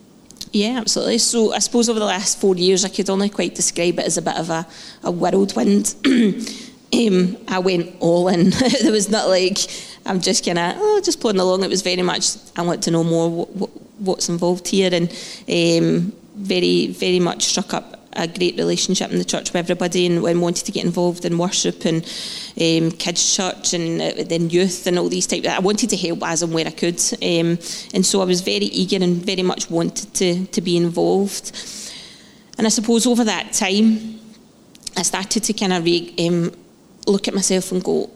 Yeah, 0.52 0.78
absolutely. 0.78 1.18
So 1.18 1.52
I 1.52 1.58
suppose 1.58 1.88
over 1.88 1.99
the 1.99 2.04
last 2.04 2.40
four 2.40 2.54
years, 2.54 2.84
I 2.84 2.90
could 2.90 3.11
only 3.11 3.28
quite 3.28 3.56
describe 3.56 3.99
it 3.99 4.06
as 4.06 4.18
a 4.18 4.22
bit 4.22 4.37
of 4.37 4.50
a, 4.50 4.68
a 5.02 5.11
whirlwind. 5.11 5.96
um, 6.94 7.37
I 7.49 7.58
went 7.58 7.94
all 8.00 8.28
in. 8.28 8.50
there 8.82 8.92
was 8.92 9.08
not 9.08 9.28
like 9.28 9.58
I'm 10.04 10.20
just 10.20 10.44
kind 10.44 10.58
of 10.58 10.75
oh, 10.76 11.00
just 11.02 11.20
plodding 11.20 11.40
along. 11.40 11.64
It 11.64 11.70
was 11.70 11.82
very 11.82 12.02
much 12.02 12.37
I 12.56 12.62
want 12.62 12.82
to 12.84 12.90
know 12.90 13.04
more 13.04 13.30
what, 13.30 13.56
what, 13.56 13.70
what's 13.99 14.28
involved 14.28 14.68
here, 14.68 14.90
and 14.92 15.08
um, 15.49 16.12
very 16.34 16.88
very 16.88 17.20
much 17.20 17.44
struck 17.44 17.75
up 17.75 17.99
a 18.14 18.28
great 18.28 18.56
relationship 18.56 19.11
in 19.11 19.18
the 19.18 19.25
church 19.25 19.52
with 19.52 19.56
everybody 19.56 20.06
and, 20.06 20.25
and 20.25 20.42
wanted 20.42 20.66
to 20.66 20.72
get 20.72 20.84
involved 20.84 21.25
in 21.25 21.38
worship 21.38 21.84
and 21.84 22.04
um, 22.61 22.90
kids' 22.99 23.37
church 23.37 23.72
and 23.72 24.02
uh, 24.02 24.22
then 24.26 24.50
youth 24.50 24.87
and 24.87 24.99
all 24.99 25.08
these 25.08 25.26
types. 25.26 25.49
I 25.49 25.61
wanted 25.61 25.90
to 25.90 25.96
help 25.96 26.22
as 26.22 26.42
and 26.42 26.52
where 26.52 26.66
I 26.66 26.70
could. 26.70 27.00
Um, 27.22 27.58
and 27.94 28.04
so 28.04 28.20
I 28.20 28.25
was 28.25 28.42
very 28.42 28.66
eager 28.66 29.02
and 29.02 29.16
very 29.16 29.42
much 29.42 29.70
wanted 29.70 30.12
to, 30.14 30.46
to 30.46 30.61
be 30.61 30.76
involved. 30.76 31.52
And 32.58 32.66
I 32.66 32.70
suppose 32.70 33.06
over 33.06 33.25
that 33.25 33.52
time, 33.52 34.20
I 34.96 35.02
started 35.02 35.44
to 35.44 35.52
kind 35.54 35.72
of 35.72 35.84
re- 35.84 36.14
um, 36.18 36.52
look 37.06 37.28
at 37.28 37.35
myself 37.35 37.73
and 37.73 37.82
go, 37.82 38.11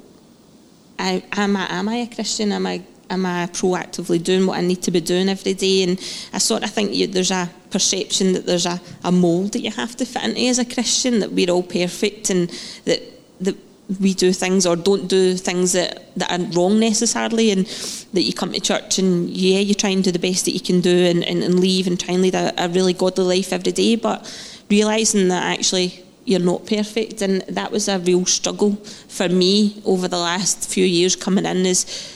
I, 0.98 1.22
am, 1.32 1.56
I, 1.56 1.66
am 1.70 1.88
I 1.88 1.96
a 1.96 2.06
Christian? 2.06 2.52
Am 2.52 2.66
I 2.66 2.82
am 3.10 3.24
I 3.24 3.46
proactively 3.46 4.22
doing 4.22 4.46
what 4.46 4.58
I 4.58 4.62
need 4.62 4.82
to 4.82 4.90
be 4.90 5.00
doing 5.00 5.28
every 5.28 5.54
day? 5.54 5.82
And 5.82 5.98
I 6.32 6.38
sort 6.38 6.62
of 6.64 6.70
think 6.70 6.94
you, 6.94 7.06
there's 7.06 7.30
a 7.30 7.50
perception 7.70 8.32
that 8.32 8.46
there's 8.46 8.66
a, 8.66 8.80
a 9.04 9.12
mould 9.12 9.52
that 9.52 9.60
you 9.60 9.70
have 9.70 9.96
to 9.96 10.04
fit 10.04 10.24
into 10.24 10.40
as 10.46 10.58
a 10.58 10.64
Christian, 10.64 11.20
that 11.20 11.32
we're 11.32 11.50
all 11.50 11.62
perfect 11.62 12.30
and 12.30 12.48
that, 12.84 13.02
that 13.40 13.56
we 14.00 14.14
do 14.14 14.32
things 14.32 14.66
or 14.66 14.74
don't 14.74 15.06
do 15.06 15.36
things 15.36 15.72
that, 15.72 16.14
that 16.16 16.32
are 16.32 16.44
wrong 16.52 16.80
necessarily 16.80 17.52
and 17.52 17.66
that 18.12 18.22
you 18.22 18.32
come 18.32 18.52
to 18.52 18.60
church 18.60 18.98
and 18.98 19.30
yeah, 19.30 19.60
you 19.60 19.74
try 19.74 19.90
and 19.90 20.02
do 20.02 20.10
the 20.10 20.18
best 20.18 20.44
that 20.44 20.52
you 20.52 20.60
can 20.60 20.80
do 20.80 21.06
and, 21.06 21.22
and, 21.24 21.42
and 21.42 21.60
leave 21.60 21.86
and 21.86 22.00
try 22.00 22.14
and 22.14 22.22
lead 22.22 22.34
a, 22.34 22.52
a 22.64 22.68
really 22.68 22.92
godly 22.92 23.24
life 23.24 23.52
every 23.52 23.72
day, 23.72 23.94
but 23.94 24.26
realising 24.68 25.28
that 25.28 25.44
actually 25.44 26.02
you're 26.26 26.40
not 26.40 26.66
perfect 26.66 27.22
and 27.22 27.42
that 27.42 27.72
was 27.72 27.88
a 27.88 27.98
real 28.00 28.26
struggle 28.26 28.76
for 29.08 29.28
me 29.28 29.80
over 29.84 30.08
the 30.08 30.18
last 30.18 30.68
few 30.68 30.84
years 30.84 31.16
coming 31.16 31.46
in 31.46 31.64
is 31.64 32.12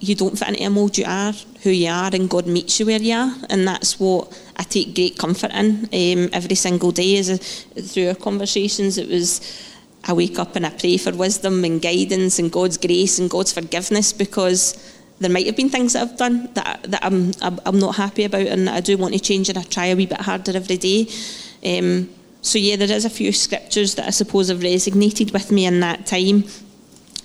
you 0.00 0.14
don't 0.14 0.38
fit 0.38 0.48
into 0.48 0.64
a 0.64 0.70
mould, 0.70 0.96
you 0.96 1.04
are 1.06 1.32
who 1.62 1.70
you 1.70 1.88
are, 1.88 2.10
and 2.12 2.30
God 2.30 2.46
meets 2.46 2.78
you 2.78 2.86
where 2.86 3.00
you 3.00 3.14
are, 3.14 3.34
and 3.50 3.66
that's 3.66 3.98
what 3.98 4.32
I 4.56 4.62
take 4.62 4.94
great 4.94 5.18
comfort 5.18 5.50
in 5.52 5.88
um, 5.92 6.30
every 6.32 6.54
single 6.54 6.92
day. 6.92 7.18
As 7.18 7.28
a, 7.30 7.38
through 7.38 8.08
our 8.08 8.14
conversations, 8.14 8.96
it 8.96 9.08
was 9.08 9.40
I 10.04 10.12
wake 10.12 10.38
up 10.38 10.54
and 10.54 10.64
I 10.64 10.70
pray 10.70 10.96
for 10.96 11.12
wisdom 11.12 11.64
and 11.64 11.82
guidance 11.82 12.38
and 12.38 12.52
God's 12.52 12.78
grace 12.78 13.18
and 13.18 13.28
God's 13.28 13.52
forgiveness 13.52 14.12
because 14.12 14.94
there 15.18 15.30
might 15.30 15.46
have 15.46 15.56
been 15.56 15.68
things 15.68 15.94
that 15.94 16.02
I've 16.02 16.16
done 16.16 16.48
that, 16.54 16.84
that 16.84 17.04
I'm, 17.04 17.32
I'm 17.42 17.78
not 17.78 17.96
happy 17.96 18.24
about 18.24 18.46
and 18.46 18.70
I 18.70 18.80
do 18.80 18.96
want 18.96 19.14
to 19.14 19.20
change 19.20 19.48
and 19.48 19.58
I 19.58 19.62
try 19.64 19.86
a 19.86 19.96
wee 19.96 20.06
bit 20.06 20.20
harder 20.20 20.56
every 20.56 20.76
day. 20.76 21.08
Um, 21.66 22.08
so 22.40 22.58
yeah, 22.58 22.76
there 22.76 22.90
is 22.90 23.04
a 23.04 23.10
few 23.10 23.32
scriptures 23.32 23.94
that 23.96 24.06
I 24.06 24.10
suppose 24.10 24.48
have 24.48 24.60
resonated 24.60 25.32
with 25.32 25.50
me 25.50 25.66
in 25.66 25.80
that 25.80 26.06
time, 26.06 26.44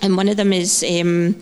and 0.02 0.18
one 0.18 0.30
of 0.30 0.38
them 0.38 0.54
is. 0.54 0.84
Um, 0.84 1.42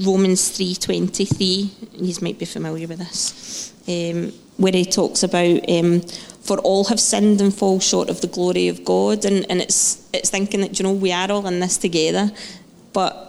Romans 0.00 0.56
3.23, 0.56 1.70
you 2.00 2.14
might 2.22 2.38
be 2.38 2.44
familiar 2.44 2.86
with 2.86 2.98
this, 2.98 3.72
um, 3.88 4.32
where 4.56 4.72
he 4.72 4.84
talks 4.84 5.24
about, 5.24 5.68
um, 5.68 6.00
for 6.40 6.58
all 6.58 6.84
have 6.84 7.00
sinned 7.00 7.40
and 7.40 7.52
fall 7.52 7.80
short 7.80 8.08
of 8.08 8.20
the 8.20 8.28
glory 8.28 8.68
of 8.68 8.84
God. 8.84 9.24
And, 9.24 9.44
and 9.50 9.60
it's, 9.60 10.08
it's 10.12 10.30
thinking 10.30 10.60
that, 10.60 10.78
you 10.78 10.84
know, 10.84 10.92
we 10.92 11.10
are 11.10 11.30
all 11.32 11.46
in 11.48 11.58
this 11.58 11.76
together, 11.76 12.30
but 12.92 13.24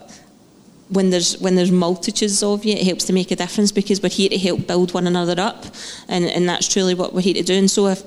when 0.89 1.11
there's 1.11 1.37
when 1.37 1.55
there's 1.55 1.71
multitudes 1.71 2.41
of 2.41 2.65
you, 2.65 2.73
it 2.73 2.83
helps 2.83 3.03
to 3.05 3.13
make 3.13 3.29
a 3.29 3.35
difference 3.35 3.71
because 3.71 4.01
we're 4.01 4.09
here 4.09 4.29
to 4.29 4.37
help 4.39 4.65
build 4.65 4.93
one 4.93 5.05
another 5.05 5.39
up, 5.39 5.65
and, 6.07 6.25
and 6.25 6.49
that's 6.49 6.67
truly 6.67 6.95
what 6.95 7.13
we're 7.13 7.21
here 7.21 7.35
to 7.35 7.43
do. 7.43 7.53
And 7.53 7.69
so, 7.69 7.87
if 7.87 8.01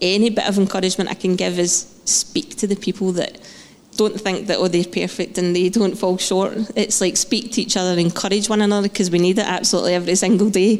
any 0.00 0.30
bit 0.30 0.48
of 0.48 0.58
encouragement 0.58 1.10
I 1.10 1.14
can 1.14 1.36
give 1.36 1.58
is 1.58 1.92
speak 2.04 2.56
to 2.56 2.66
the 2.66 2.76
people 2.76 3.12
that 3.12 3.38
don't 3.96 4.20
think 4.20 4.46
that 4.46 4.58
oh 4.58 4.68
they're 4.68 4.84
perfect 4.84 5.38
and 5.38 5.56
they 5.56 5.68
don't 5.68 5.96
fall 5.96 6.18
short. 6.18 6.52
It's 6.76 7.00
like 7.00 7.16
speak 7.16 7.52
to 7.52 7.62
each 7.62 7.76
other, 7.76 7.98
encourage 7.98 8.48
one 8.48 8.60
another 8.60 8.88
because 8.88 9.10
we 9.10 9.18
need 9.18 9.38
it 9.38 9.46
absolutely 9.46 9.94
every 9.94 10.14
single 10.14 10.50
day. 10.50 10.74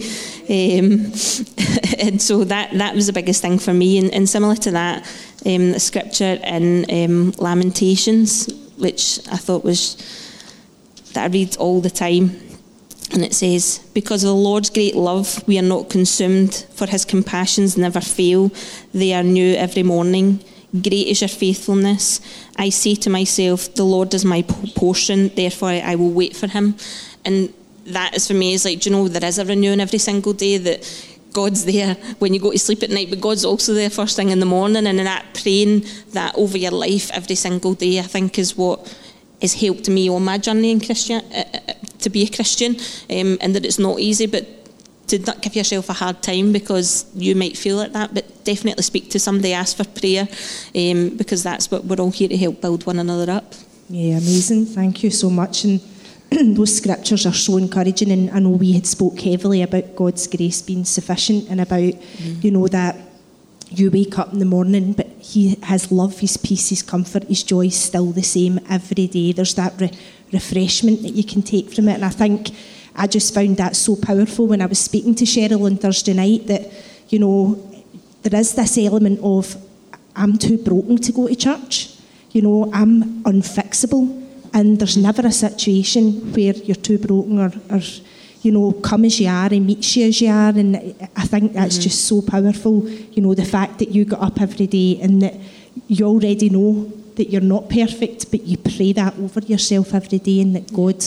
Um, 0.49 1.13
and 1.99 2.21
so 2.21 2.45
that 2.45 2.71
that 2.75 2.95
was 2.95 3.07
the 3.07 3.13
biggest 3.13 3.43
thing 3.43 3.59
for 3.59 3.73
me. 3.73 3.99
And, 3.99 4.13
and 4.13 4.29
similar 4.29 4.57
to 4.57 4.71
that, 4.73 5.07
um, 5.47 5.73
the 5.73 5.81
scripture 5.81 6.39
in 6.45 6.85
um, 6.91 7.33
Lamentations, 7.39 8.49
which 8.77 9.21
I 9.31 9.37
thought 9.37 9.65
was 9.65 9.97
that 11.15 11.25
I 11.25 11.29
read 11.29 11.57
all 11.57 11.81
the 11.81 11.91
time. 11.91 12.39
And 13.13 13.25
it 13.25 13.35
says, 13.35 13.81
Because 13.95 14.25
of 14.25 14.29
the 14.29 14.35
Lord's 14.35 14.71
great 14.71 14.97
love, 14.97 15.47
we 15.47 15.59
are 15.59 15.63
not 15.63 15.91
consumed, 15.91 16.67
for 16.75 16.87
his 16.87 17.05
compassions 17.05 17.77
never 17.77 18.01
fail. 18.01 18.51
They 18.93 19.13
are 19.13 19.23
new 19.23 19.55
every 19.55 19.83
morning. 19.83 20.43
Great 20.73 21.07
is 21.07 21.21
your 21.21 21.29
faithfulness. 21.29 22.21
I 22.57 22.71
say 22.71 22.95
to 22.97 23.11
myself, 23.11 23.75
The 23.75 23.85
Lord 23.85 24.13
is 24.15 24.25
my 24.25 24.43
portion, 24.43 25.29
therefore 25.35 25.71
I 25.71 25.95
will 25.95 26.11
wait 26.11 26.37
for 26.37 26.49
him. 26.49 26.75
And 27.25 27.53
that 27.87 28.17
is 28.17 28.27
for 28.27 28.35
me 28.35 28.53
is 28.53 28.65
like, 28.65 28.81
do 28.81 28.91
you 28.91 28.97
know, 28.97 29.09
there 29.09 29.25
is 29.29 29.39
a 29.39 29.45
renewing 29.45 29.81
every 29.81 29.99
single 29.99 30.33
day 30.33 30.59
that 30.59 31.09
God's 31.33 31.65
there 31.65 31.95
when 32.19 32.35
you 32.35 32.41
go 32.41 32.51
to 32.51 32.59
sleep 32.59 32.83
at 32.83 32.91
night, 32.91 33.11
but 33.11 33.21
God's 33.21 33.45
also 33.45 33.75
there 33.75 33.91
first 33.91 34.17
thing 34.17 34.31
in 34.31 34.41
the 34.41 34.47
morning. 34.47 34.87
And 34.87 34.99
in 34.99 35.05
that 35.05 35.27
praying 35.41 35.85
that 36.13 36.35
over 36.35 36.59
your 36.59 36.73
life 36.73 37.11
every 37.13 37.37
single 37.37 37.75
day, 37.75 37.99
I 37.99 38.03
think 38.03 38.39
is 38.39 38.57
what 38.57 38.97
has 39.41 39.55
helped 39.55 39.89
me 39.89 40.09
on 40.09 40.25
my 40.25 40.39
journey 40.39 40.71
in 40.71 40.81
Christian 40.81 41.23
uh, 41.33 41.45
uh, 41.55 41.73
to 42.07 42.11
be 42.11 42.23
a 42.23 42.31
Christian, 42.39 42.73
um, 43.17 43.37
and 43.43 43.55
that 43.55 43.65
it's 43.65 43.79
not 43.79 43.99
easy, 43.99 44.27
but 44.27 44.45
to 45.09 45.19
not 45.21 45.43
give 45.43 45.55
yourself 45.55 45.89
a 45.89 45.93
hard 45.93 46.23
time 46.23 46.53
because 46.53 47.07
you 47.15 47.35
might 47.35 47.57
feel 47.57 47.77
like 47.77 47.93
that, 47.93 48.15
but 48.15 48.25
definitely 48.45 48.83
speak 48.83 49.11
to 49.11 49.19
somebody, 49.19 49.53
ask 49.53 49.77
for 49.77 49.85
prayer, 50.01 50.27
um, 50.75 51.17
because 51.17 51.43
that's 51.43 51.71
what 51.71 51.85
we're 51.85 52.01
all 52.01 52.11
here 52.11 52.29
to 52.29 52.37
help 52.37 52.61
build 52.61 52.87
one 52.87 52.99
another 52.99 53.31
up. 53.31 53.55
Yeah, 53.89 54.19
amazing. 54.19 54.67
Thank 54.67 55.03
you 55.03 55.11
so 55.11 55.31
much. 55.31 55.65
And 55.65 55.81
those 56.57 56.77
scriptures 56.77 57.27
are 57.27 57.33
so 57.33 57.57
encouraging. 57.57 58.11
And 58.11 58.31
I 58.31 58.41
know 58.41 58.51
we 58.51 58.73
had 58.73 58.87
spoke 58.87 59.21
heavily 59.21 59.63
about 59.63 59.95
God's 59.95 60.27
grace 60.27 60.63
being 60.63 60.85
sufficient 60.85 61.49
and 61.51 61.61
about, 61.61 61.95
mm-hmm. 61.95 62.41
you 62.43 62.51
know, 62.51 62.67
that 62.69 62.97
you 63.71 63.91
wake 63.91 64.19
up 64.19 64.33
in 64.33 64.39
the 64.39 64.45
morning, 64.45 64.93
but 64.93 65.07
He 65.21 65.57
has 65.63 65.93
love, 65.93 66.19
His 66.19 66.37
peace, 66.37 66.71
His 66.71 66.83
comfort, 66.83 67.25
His 67.25 67.43
joy 67.43 67.69
still 67.69 68.11
the 68.13 68.23
same 68.23 68.59
every 68.69 69.07
day. 69.07 69.33
There's 69.33 69.55
that 69.55 69.81
re- 69.81 69.93
refreshment 70.33 71.03
that 71.03 71.11
you 71.11 71.25
can 71.25 71.43
take 71.43 71.73
from 71.73 71.89
it. 71.89 71.95
And 71.95 72.05
I 72.05 72.11
think 72.11 72.51
I 72.95 73.07
just 73.07 73.35
found 73.35 73.57
that 73.59 73.77
so 73.77 73.97
powerful 73.97 74.47
when 74.47 74.63
I 74.63 74.67
was 74.67 74.79
speaking 74.79 75.15
to 75.17 75.25
Cheryl 75.25 75.67
on 75.67 75.77
Thursday 75.77 76.15
night 76.15 76.47
that, 76.47 76.73
you 77.09 77.19
know, 77.19 77.55
there 78.23 78.41
is 78.41 78.55
this 78.55 78.79
element 78.79 79.21
of 79.23 79.57
I'm 80.15 80.39
too 80.39 80.59
broken 80.59 80.97
to 80.97 81.13
go 81.13 81.29
to 81.29 81.37
church. 81.37 81.95
You 82.33 82.43
know, 82.43 82.71
I'm 82.73 83.23
unfixable. 83.25 84.25
And 84.53 84.79
there's 84.79 84.97
never 84.97 85.27
a 85.27 85.33
situation 85.33 86.33
where 86.33 86.55
you're 86.55 86.77
too 86.77 86.99
broken 86.99 87.39
or, 87.39 87.53
or 87.71 87.81
you 88.41 88.53
know, 88.53 88.73
come 88.73 89.05
as 89.05 89.21
you 89.21 89.29
are 89.29 89.53
and 89.53 89.67
meet 89.67 89.97
you 89.97 90.07
as 90.07 90.21
you 90.21 90.31
are. 90.31 90.51
And 90.51 90.77
I 91.17 91.27
think 91.27 91.53
that's 91.53 91.75
mm-hmm. 91.75 91.83
just 91.83 92.07
so 92.07 92.23
powerful. 92.23 92.89
You 92.89 93.23
know, 93.23 93.35
the 93.35 93.45
fact 93.45 93.79
that 93.81 93.91
you 93.91 94.07
got 94.07 94.23
up 94.23 94.41
every 94.41 94.67
day 94.67 94.99
and 95.03 95.21
that 95.21 95.35
you 95.89 96.07
already 96.07 96.49
know 96.49 96.91
that 97.17 97.31
you're 97.31 97.41
not 97.41 97.69
perfect, 97.69 98.31
but 98.31 98.43
you 98.43 98.57
pray 98.59 98.93
that 98.93 99.19
over 99.19 99.41
yourself 99.41 99.95
every 99.95 100.19
day 100.19 100.41
and 100.41 100.55
that 100.55 100.73
God 100.73 101.03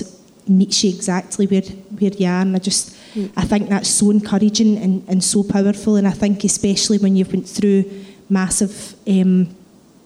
meets 0.48 0.84
you 0.84 0.90
exactly 0.90 1.46
where, 1.46 1.62
where 1.62 2.12
you 2.12 2.26
are. 2.28 2.42
And 2.42 2.56
I 2.56 2.60
just, 2.60 2.96
mm. 3.14 3.32
I 3.38 3.46
think 3.46 3.70
that's 3.70 3.90
so 3.90 4.12
encouraging 4.12 4.78
and, 4.78 5.08
and 5.08 5.24
so 5.24 5.44
powerful. 5.44 5.96
And 5.96 6.08
I 6.08 6.12
think 6.12 6.44
especially 6.44 6.98
when 6.98 7.16
you've 7.16 7.32
went 7.32 7.48
through 7.48 7.86
massive 8.30 8.96
um, 9.08 9.56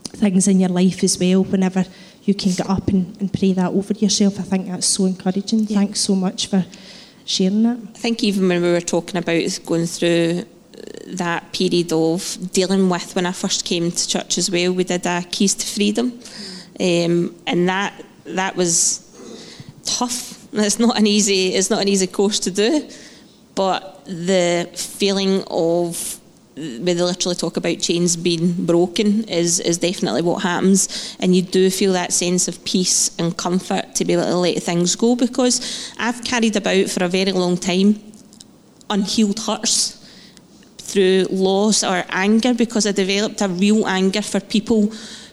things 0.07 0.47
in 0.47 0.59
your 0.59 0.69
life 0.69 1.03
as 1.03 1.17
well, 1.17 1.43
whenever 1.43 1.85
you 2.23 2.33
can 2.33 2.51
get 2.51 2.69
up 2.69 2.87
and, 2.89 3.19
and 3.19 3.33
pray 3.33 3.53
that 3.53 3.71
over 3.71 3.93
yourself, 3.93 4.39
I 4.39 4.43
think 4.43 4.67
that's 4.67 4.87
so 4.87 5.05
encouraging. 5.05 5.59
Yeah. 5.59 5.79
Thanks 5.79 6.01
so 6.01 6.15
much 6.15 6.47
for 6.47 6.65
sharing 7.25 7.63
that. 7.63 7.77
I 7.95 7.97
think 7.97 8.23
even 8.23 8.47
when 8.47 8.61
we 8.61 8.71
were 8.71 8.81
talking 8.81 9.17
about 9.17 9.59
going 9.65 9.85
through 9.85 10.43
that 11.07 11.51
period 11.53 11.91
of 11.91 12.37
dealing 12.51 12.89
with 12.89 13.15
when 13.15 13.25
I 13.25 13.31
first 13.31 13.65
came 13.65 13.91
to 13.91 14.07
church 14.07 14.37
as 14.37 14.49
well, 14.49 14.73
we 14.73 14.83
did 14.83 15.05
a 15.05 15.23
Keys 15.23 15.55
to 15.55 15.65
Freedom. 15.65 16.19
Um, 16.79 17.35
and 17.45 17.69
that 17.69 17.93
that 18.25 18.55
was 18.55 19.01
tough. 19.85 20.39
It's 20.53 20.77
not 20.77 20.99
an 20.99 21.07
easy 21.07 21.55
it's 21.55 21.71
not 21.71 21.81
an 21.81 21.87
easy 21.87 22.05
course 22.05 22.39
to 22.41 22.51
do, 22.51 22.87
but 23.55 24.05
the 24.05 24.69
feeling 24.75 25.43
of 25.49 26.19
they 26.55 26.93
literally 26.93 27.35
talk 27.35 27.57
about 27.57 27.79
chains 27.79 28.15
being 28.15 28.65
broken 28.65 29.23
is 29.23 29.59
is 29.59 29.79
definitely 29.79 30.21
what 30.21 30.43
happens, 30.43 31.17
and 31.19 31.35
you 31.35 31.41
do 31.41 31.71
feel 31.71 31.93
that 31.93 32.13
sense 32.13 32.47
of 32.47 32.63
peace 32.65 33.09
and 33.17 33.35
comfort 33.35 33.95
to 33.95 34.05
be 34.05 34.13
able 34.13 34.25
to 34.25 34.37
let 34.37 34.61
things 34.61 34.95
go. 34.95 35.15
Because 35.15 35.91
I've 35.97 36.23
carried 36.23 36.55
about 36.55 36.89
for 36.89 37.03
a 37.03 37.07
very 37.07 37.31
long 37.31 37.57
time 37.57 37.99
unhealed 38.91 39.39
hurts 39.39 40.02
through 40.83 41.25
loss 41.29 41.83
or 41.83 42.03
anger 42.09 42.53
because 42.53 42.85
I 42.85 42.91
developed 42.91 43.41
a 43.41 43.47
real 43.47 43.87
anger 43.87 44.21
for 44.21 44.39
people 44.39 44.91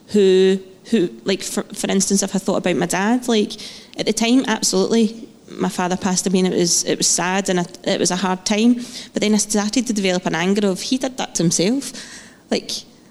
who 0.08 0.58
who 0.90 1.08
like 1.24 1.42
for, 1.42 1.62
for 1.62 1.90
instance 1.90 2.22
if 2.22 2.34
I 2.34 2.38
thought 2.38 2.56
about 2.56 2.76
my 2.76 2.86
dad 2.86 3.28
like 3.28 3.52
at 3.98 4.06
the 4.06 4.12
time 4.12 4.44
absolutely 4.46 5.28
my 5.50 5.68
father 5.68 5.96
passed 5.96 6.26
away 6.26 6.40
and 6.40 6.48
it 6.48 6.56
was 6.56 6.84
it 6.84 6.96
was 6.98 7.06
sad 7.06 7.48
and 7.48 7.60
it 7.84 7.98
was 7.98 8.10
a 8.10 8.16
hard 8.16 8.44
time. 8.46 8.74
But 9.12 9.20
then 9.20 9.34
I 9.34 9.38
started 9.38 9.86
to 9.86 9.92
develop 9.92 10.26
an 10.26 10.34
anger 10.34 10.66
of 10.68 10.80
he 10.80 10.98
did 10.98 11.16
that 11.18 11.34
to 11.36 11.42
himself. 11.42 11.92
Like 12.50 12.70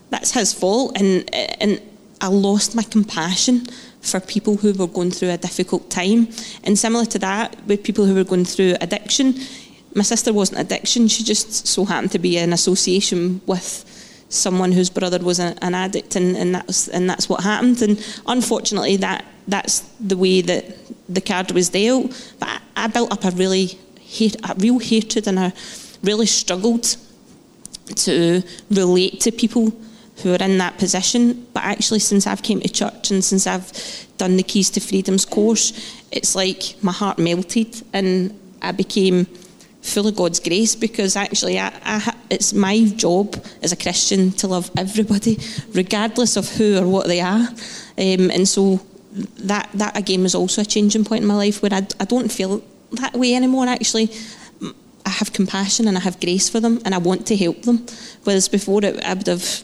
that's 0.09 0.31
his 0.31 0.53
fault 0.53 0.97
and 0.99 1.29
and 1.33 1.81
I 2.21 2.27
lost 2.27 2.75
my 2.75 2.83
compassion 2.83 3.67
for 4.01 4.19
people 4.19 4.57
who 4.57 4.73
were 4.73 4.87
going 4.87 5.11
through 5.11 5.31
a 5.31 5.37
difficult 5.37 5.89
time. 5.89 6.29
And 6.63 6.77
similar 6.77 7.05
to 7.05 7.19
that 7.19 7.55
with 7.65 7.83
people 7.83 8.05
who 8.05 8.15
were 8.15 8.23
going 8.23 8.45
through 8.45 8.75
addiction 8.81 9.35
my 9.95 10.03
sister 10.03 10.31
wasn't 10.31 10.59
addiction 10.59 11.07
she 11.07 11.23
just 11.23 11.67
so 11.67 11.85
happened 11.85 12.11
to 12.11 12.19
be 12.19 12.37
in 12.37 12.53
association 12.53 13.41
with 13.45 13.85
someone 14.29 14.71
whose 14.71 14.89
brother 14.89 15.17
was 15.19 15.39
an 15.39 15.73
addict 15.73 16.15
and, 16.15 16.37
and 16.37 16.55
that's 16.55 16.87
and 16.87 17.09
that's 17.09 17.27
what 17.27 17.43
happened. 17.43 17.81
And 17.81 18.21
unfortunately 18.27 18.95
that 18.97 19.25
that's 19.47 19.79
the 19.99 20.15
way 20.15 20.41
that 20.41 20.77
the 21.13 21.21
card 21.21 21.51
was 21.51 21.69
dealt. 21.69 22.11
But 22.39 22.49
I, 22.49 22.59
I 22.85 22.87
built 22.87 23.11
up 23.11 23.25
a 23.25 23.31
really 23.31 23.77
hate, 23.99 24.35
a 24.47 24.55
real 24.55 24.79
hatred 24.79 25.27
and 25.27 25.39
I 25.39 25.51
really 26.03 26.27
struggled 26.27 26.95
to 27.95 28.43
relate 28.69 29.19
to 29.21 29.31
people 29.31 29.73
who 30.21 30.33
are 30.33 30.43
in 30.43 30.59
that 30.59 30.77
position. 30.77 31.47
But 31.53 31.63
actually 31.63 31.99
since 31.99 32.27
I've 32.27 32.43
came 32.43 32.61
to 32.61 32.69
church 32.69 33.09
and 33.09 33.23
since 33.23 33.47
I've 33.47 33.71
done 34.17 34.37
the 34.37 34.43
Keys 34.43 34.69
to 34.71 34.79
Freedom's 34.79 35.25
course 35.25 35.73
it's 36.11 36.35
like 36.35 36.75
my 36.81 36.91
heart 36.91 37.17
melted 37.17 37.81
and 37.93 38.37
I 38.61 38.71
became 38.73 39.27
full 39.81 40.07
of 40.07 40.15
God's 40.15 40.39
grace 40.39 40.75
because 40.75 41.15
actually 41.15 41.59
I, 41.59 41.71
I, 41.83 42.15
it's 42.29 42.53
my 42.53 42.85
job 42.95 43.35
as 43.61 43.71
a 43.71 43.75
Christian 43.75 44.31
to 44.33 44.47
love 44.47 44.69
everybody, 44.77 45.39
regardless 45.73 46.35
of 46.35 46.49
who 46.49 46.77
or 46.77 46.87
what 46.87 47.07
they 47.07 47.21
are. 47.21 47.47
Um, 47.97 48.29
and 48.31 48.47
so 48.47 48.81
that, 49.11 49.69
that 49.73 49.97
again 49.97 50.23
was 50.23 50.35
also 50.35 50.61
a 50.61 50.65
changing 50.65 51.05
point 51.05 51.21
in 51.21 51.27
my 51.27 51.35
life 51.35 51.61
where 51.61 51.73
I, 51.73 51.87
I 51.99 52.05
don't 52.05 52.31
feel 52.31 52.61
that 52.91 53.13
way 53.13 53.33
anymore. 53.35 53.67
Actually, 53.67 54.11
I 55.05 55.09
have 55.09 55.33
compassion 55.33 55.87
and 55.87 55.97
I 55.97 56.01
have 56.01 56.19
grace 56.19 56.49
for 56.49 56.59
them 56.59 56.81
and 56.85 56.93
I 56.93 56.97
want 56.97 57.25
to 57.27 57.37
help 57.37 57.63
them. 57.63 57.85
Whereas 58.23 58.47
before 58.47 58.83
it, 58.83 59.03
I 59.03 59.13
would 59.13 59.27
have 59.27 59.63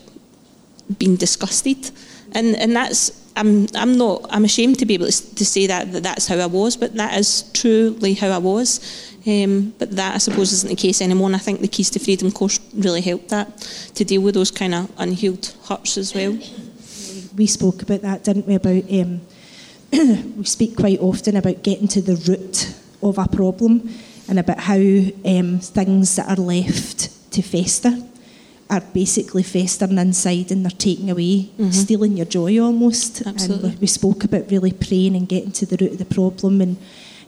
been 0.97 1.15
disgusted. 1.17 1.91
And, 2.32 2.56
and 2.56 2.75
that's 2.75 3.21
I'm, 3.38 3.67
I'm 3.75 3.97
not 3.97 4.25
I'm 4.30 4.45
ashamed 4.45 4.80
to 4.80 4.86
be 4.86 4.93
able 4.93 5.08
to, 5.08 5.36
to 5.36 5.45
say 5.45 5.67
that, 5.67 5.91
that 5.91 6.04
that's 6.04 6.28
how 6.28 6.38
I 6.38 6.45
was, 6.45 6.78
but 6.78 6.95
that 6.95 7.19
is 7.19 7.49
truly 7.54 8.13
how 8.13 8.30
I 8.30 8.38
was. 8.38 8.80
Um, 9.28 9.74
but 9.80 9.92
that, 9.92 10.16
I 10.16 10.18
suppose, 10.20 10.54
isn't 10.54 10.70
the 10.70 10.76
case 10.76 11.02
anymore. 11.02 11.28
And 11.28 11.36
I 11.36 11.40
think 11.40 11.62
the 11.62 11.68
Keys 11.68 11.90
to 11.92 12.00
Freedom 12.00 12.32
course 12.32 12.60
really 12.74 13.02
helped 13.02 13.30
that 13.30 13.58
to 13.96 14.06
deal 14.06 14.22
with 14.22 14.36
those 14.36 14.52
kind 14.52 14.76
of 14.76 14.92
unhealed 14.98 15.56
hurts 15.68 15.98
as 15.98 16.14
well. 16.14 16.38
We 17.36 17.48
spoke 17.48 17.82
about 17.82 18.02
that, 18.02 18.24
didn't 18.24 18.46
we? 18.46 18.56
About 18.56 18.84
um, 18.92 19.22
we 20.38 20.44
speak 20.44 20.76
quite 20.76 21.00
often 21.00 21.38
about 21.38 21.64
getting 21.64 21.88
to 21.90 22.02
the 22.02 22.16
root 22.30 22.76
of 23.02 23.18
a 23.18 23.28
problem 23.28 23.90
and 24.28 24.40
about 24.40 24.60
how 24.60 24.76
um, 24.76 25.60
things 25.60 26.16
that 26.16 26.30
are 26.30 26.42
left 26.42 27.32
to 27.32 27.42
fester 27.42 27.94
are 28.70 28.82
basically 28.82 29.44
festering 29.44 29.98
inside 29.98 30.52
and 30.52 30.66
they're 30.66 30.72
taking 30.72 31.12
away, 31.12 31.50
mm-hmm. 31.58 31.70
stealing 31.70 32.18
your 32.18 32.26
joy 32.26 32.60
almost. 32.60 33.26
Absolutely. 33.26 33.72
And 33.72 33.80
we 33.80 33.88
spoke 33.88 34.24
about 34.24 34.50
really 34.50 34.72
praying 34.72 35.16
and 35.16 35.28
getting 35.28 35.52
to 35.54 35.66
the 35.66 35.78
root 35.80 35.94
of 35.94 35.98
the 36.00 36.14
problem 36.14 36.62
and 36.62 36.78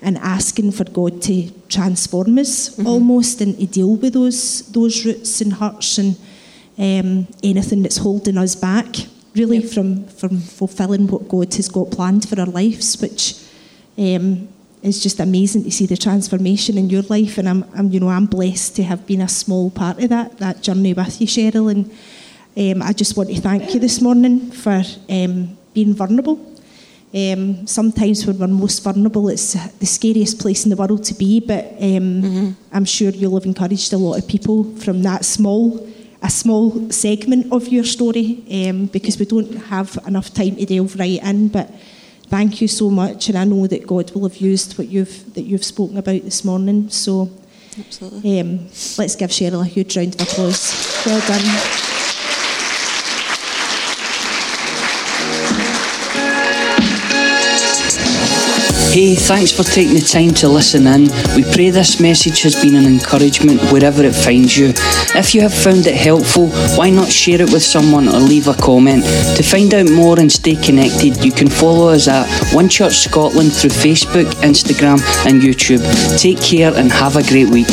and 0.01 0.17
asking 0.17 0.71
for 0.71 0.83
God 0.85 1.21
to 1.23 1.49
transform 1.69 2.37
us 2.37 2.69
mm-hmm. 2.69 2.87
almost 2.87 3.41
and 3.41 3.57
to 3.57 3.65
deal 3.65 3.95
with 3.95 4.13
those 4.13 4.71
those 4.71 5.05
roots 5.05 5.41
and 5.41 5.53
hurts 5.53 5.97
and 5.97 6.17
um, 6.77 7.27
anything 7.43 7.81
that's 7.81 7.97
holding 7.97 8.37
us 8.37 8.55
back 8.55 8.87
really 9.35 9.57
yep. 9.57 9.71
from 9.71 10.05
from 10.07 10.39
fulfilling 10.39 11.07
what 11.07 11.27
God 11.27 11.53
has 11.53 11.69
got 11.69 11.91
planned 11.91 12.27
for 12.27 12.39
our 12.39 12.47
lives, 12.47 12.99
which 13.01 13.35
um, 13.97 14.47
is 14.83 15.01
just 15.01 15.19
amazing 15.19 15.63
to 15.63 15.71
see 15.71 15.85
the 15.85 15.97
transformation 15.97 16.77
in 16.77 16.89
your 16.89 17.03
life. 17.03 17.37
And 17.37 17.49
I'm, 17.49 17.65
I'm, 17.75 17.89
you 17.91 17.99
know 17.99 18.09
I'm 18.09 18.25
blessed 18.25 18.75
to 18.77 18.83
have 18.83 19.05
been 19.07 19.21
a 19.21 19.27
small 19.27 19.69
part 19.71 19.99
of 20.01 20.09
that 20.09 20.37
that 20.37 20.61
journey 20.61 20.93
with 20.93 21.19
you, 21.21 21.27
Cheryl. 21.27 21.71
And 21.71 21.91
um, 22.57 22.81
I 22.81 22.93
just 22.93 23.17
want 23.17 23.29
to 23.29 23.41
thank 23.41 23.73
you 23.73 23.79
this 23.79 24.01
morning 24.01 24.51
for 24.51 24.83
um, 25.09 25.57
being 25.73 25.93
vulnerable 25.93 26.56
um, 27.13 27.65
sometimes 27.65 28.25
when 28.25 28.37
we're 28.37 28.47
most 28.47 28.83
vulnerable, 28.83 29.29
it's 29.29 29.53
the 29.53 29.85
scariest 29.85 30.39
place 30.39 30.65
in 30.65 30.69
the 30.69 30.75
world 30.75 31.03
to 31.05 31.13
be. 31.13 31.39
But 31.39 31.65
um, 31.79 32.21
mm-hmm. 32.21 32.49
I'm 32.71 32.85
sure 32.85 33.11
you'll 33.11 33.35
have 33.35 33.45
encouraged 33.45 33.93
a 33.93 33.97
lot 33.97 34.17
of 34.17 34.27
people 34.27 34.65
from 34.75 35.03
that 35.03 35.23
small, 35.23 35.87
a 36.21 36.29
small 36.29 36.91
segment 36.91 37.51
of 37.51 37.69
your 37.69 37.85
story, 37.85 38.43
um, 38.51 38.87
because 38.87 39.17
we 39.17 39.25
don't 39.25 39.53
have 39.67 39.97
enough 40.05 40.33
time 40.33 40.57
to 40.57 40.65
delve 40.65 40.99
right 40.99 41.23
in. 41.23 41.47
But 41.47 41.71
thank 42.27 42.61
you 42.61 42.67
so 42.67 42.89
much, 42.89 43.29
and 43.29 43.37
I 43.37 43.45
know 43.45 43.67
that 43.67 43.87
God 43.87 44.11
will 44.11 44.27
have 44.27 44.37
used 44.37 44.77
what 44.77 44.89
you've 44.89 45.33
that 45.33 45.43
you've 45.43 45.65
spoken 45.65 45.97
about 45.97 46.23
this 46.23 46.43
morning. 46.43 46.89
So, 46.89 47.31
absolutely, 47.79 48.41
um, 48.41 48.57
let's 48.97 49.15
give 49.15 49.29
Cheryl 49.29 49.61
a 49.61 49.65
huge 49.65 49.95
round 49.95 50.15
of 50.15 50.27
applause. 50.27 51.03
Well 51.05 51.25
done. 51.25 51.96
Hey, 58.89 59.13
thanks 59.15 59.51
for 59.51 59.63
taking 59.63 59.93
the 59.93 60.01
time 60.01 60.33
to 60.35 60.49
listen 60.49 60.87
in. 60.87 61.03
We 61.35 61.43
pray 61.53 61.69
this 61.69 61.99
message 61.99 62.41
has 62.41 62.55
been 62.55 62.75
an 62.75 62.85
encouragement 62.85 63.61
wherever 63.71 64.03
it 64.03 64.15
finds 64.15 64.57
you. 64.57 64.73
If 65.13 65.35
you 65.35 65.41
have 65.41 65.53
found 65.53 65.85
it 65.85 65.95
helpful, 65.95 66.49
why 66.75 66.89
not 66.89 67.11
share 67.11 67.41
it 67.41 67.51
with 67.53 67.61
someone 67.61 68.07
or 68.07 68.19
leave 68.19 68.47
a 68.47 68.55
comment? 68.55 69.03
To 69.37 69.43
find 69.43 69.73
out 69.73 69.91
more 69.91 70.19
and 70.19 70.31
stay 70.31 70.55
connected, 70.55 71.23
you 71.23 71.31
can 71.31 71.47
follow 71.47 71.89
us 71.89 72.07
at 72.07 72.27
One 72.55 72.69
Church 72.69 72.97
Scotland 72.97 73.53
through 73.53 73.71
Facebook, 73.71 74.25
Instagram, 74.41 74.99
and 75.27 75.41
YouTube. 75.41 75.83
Take 76.17 76.41
care 76.41 76.73
and 76.73 76.91
have 76.91 77.17
a 77.17 77.23
great 77.23 77.49
week. 77.49 77.67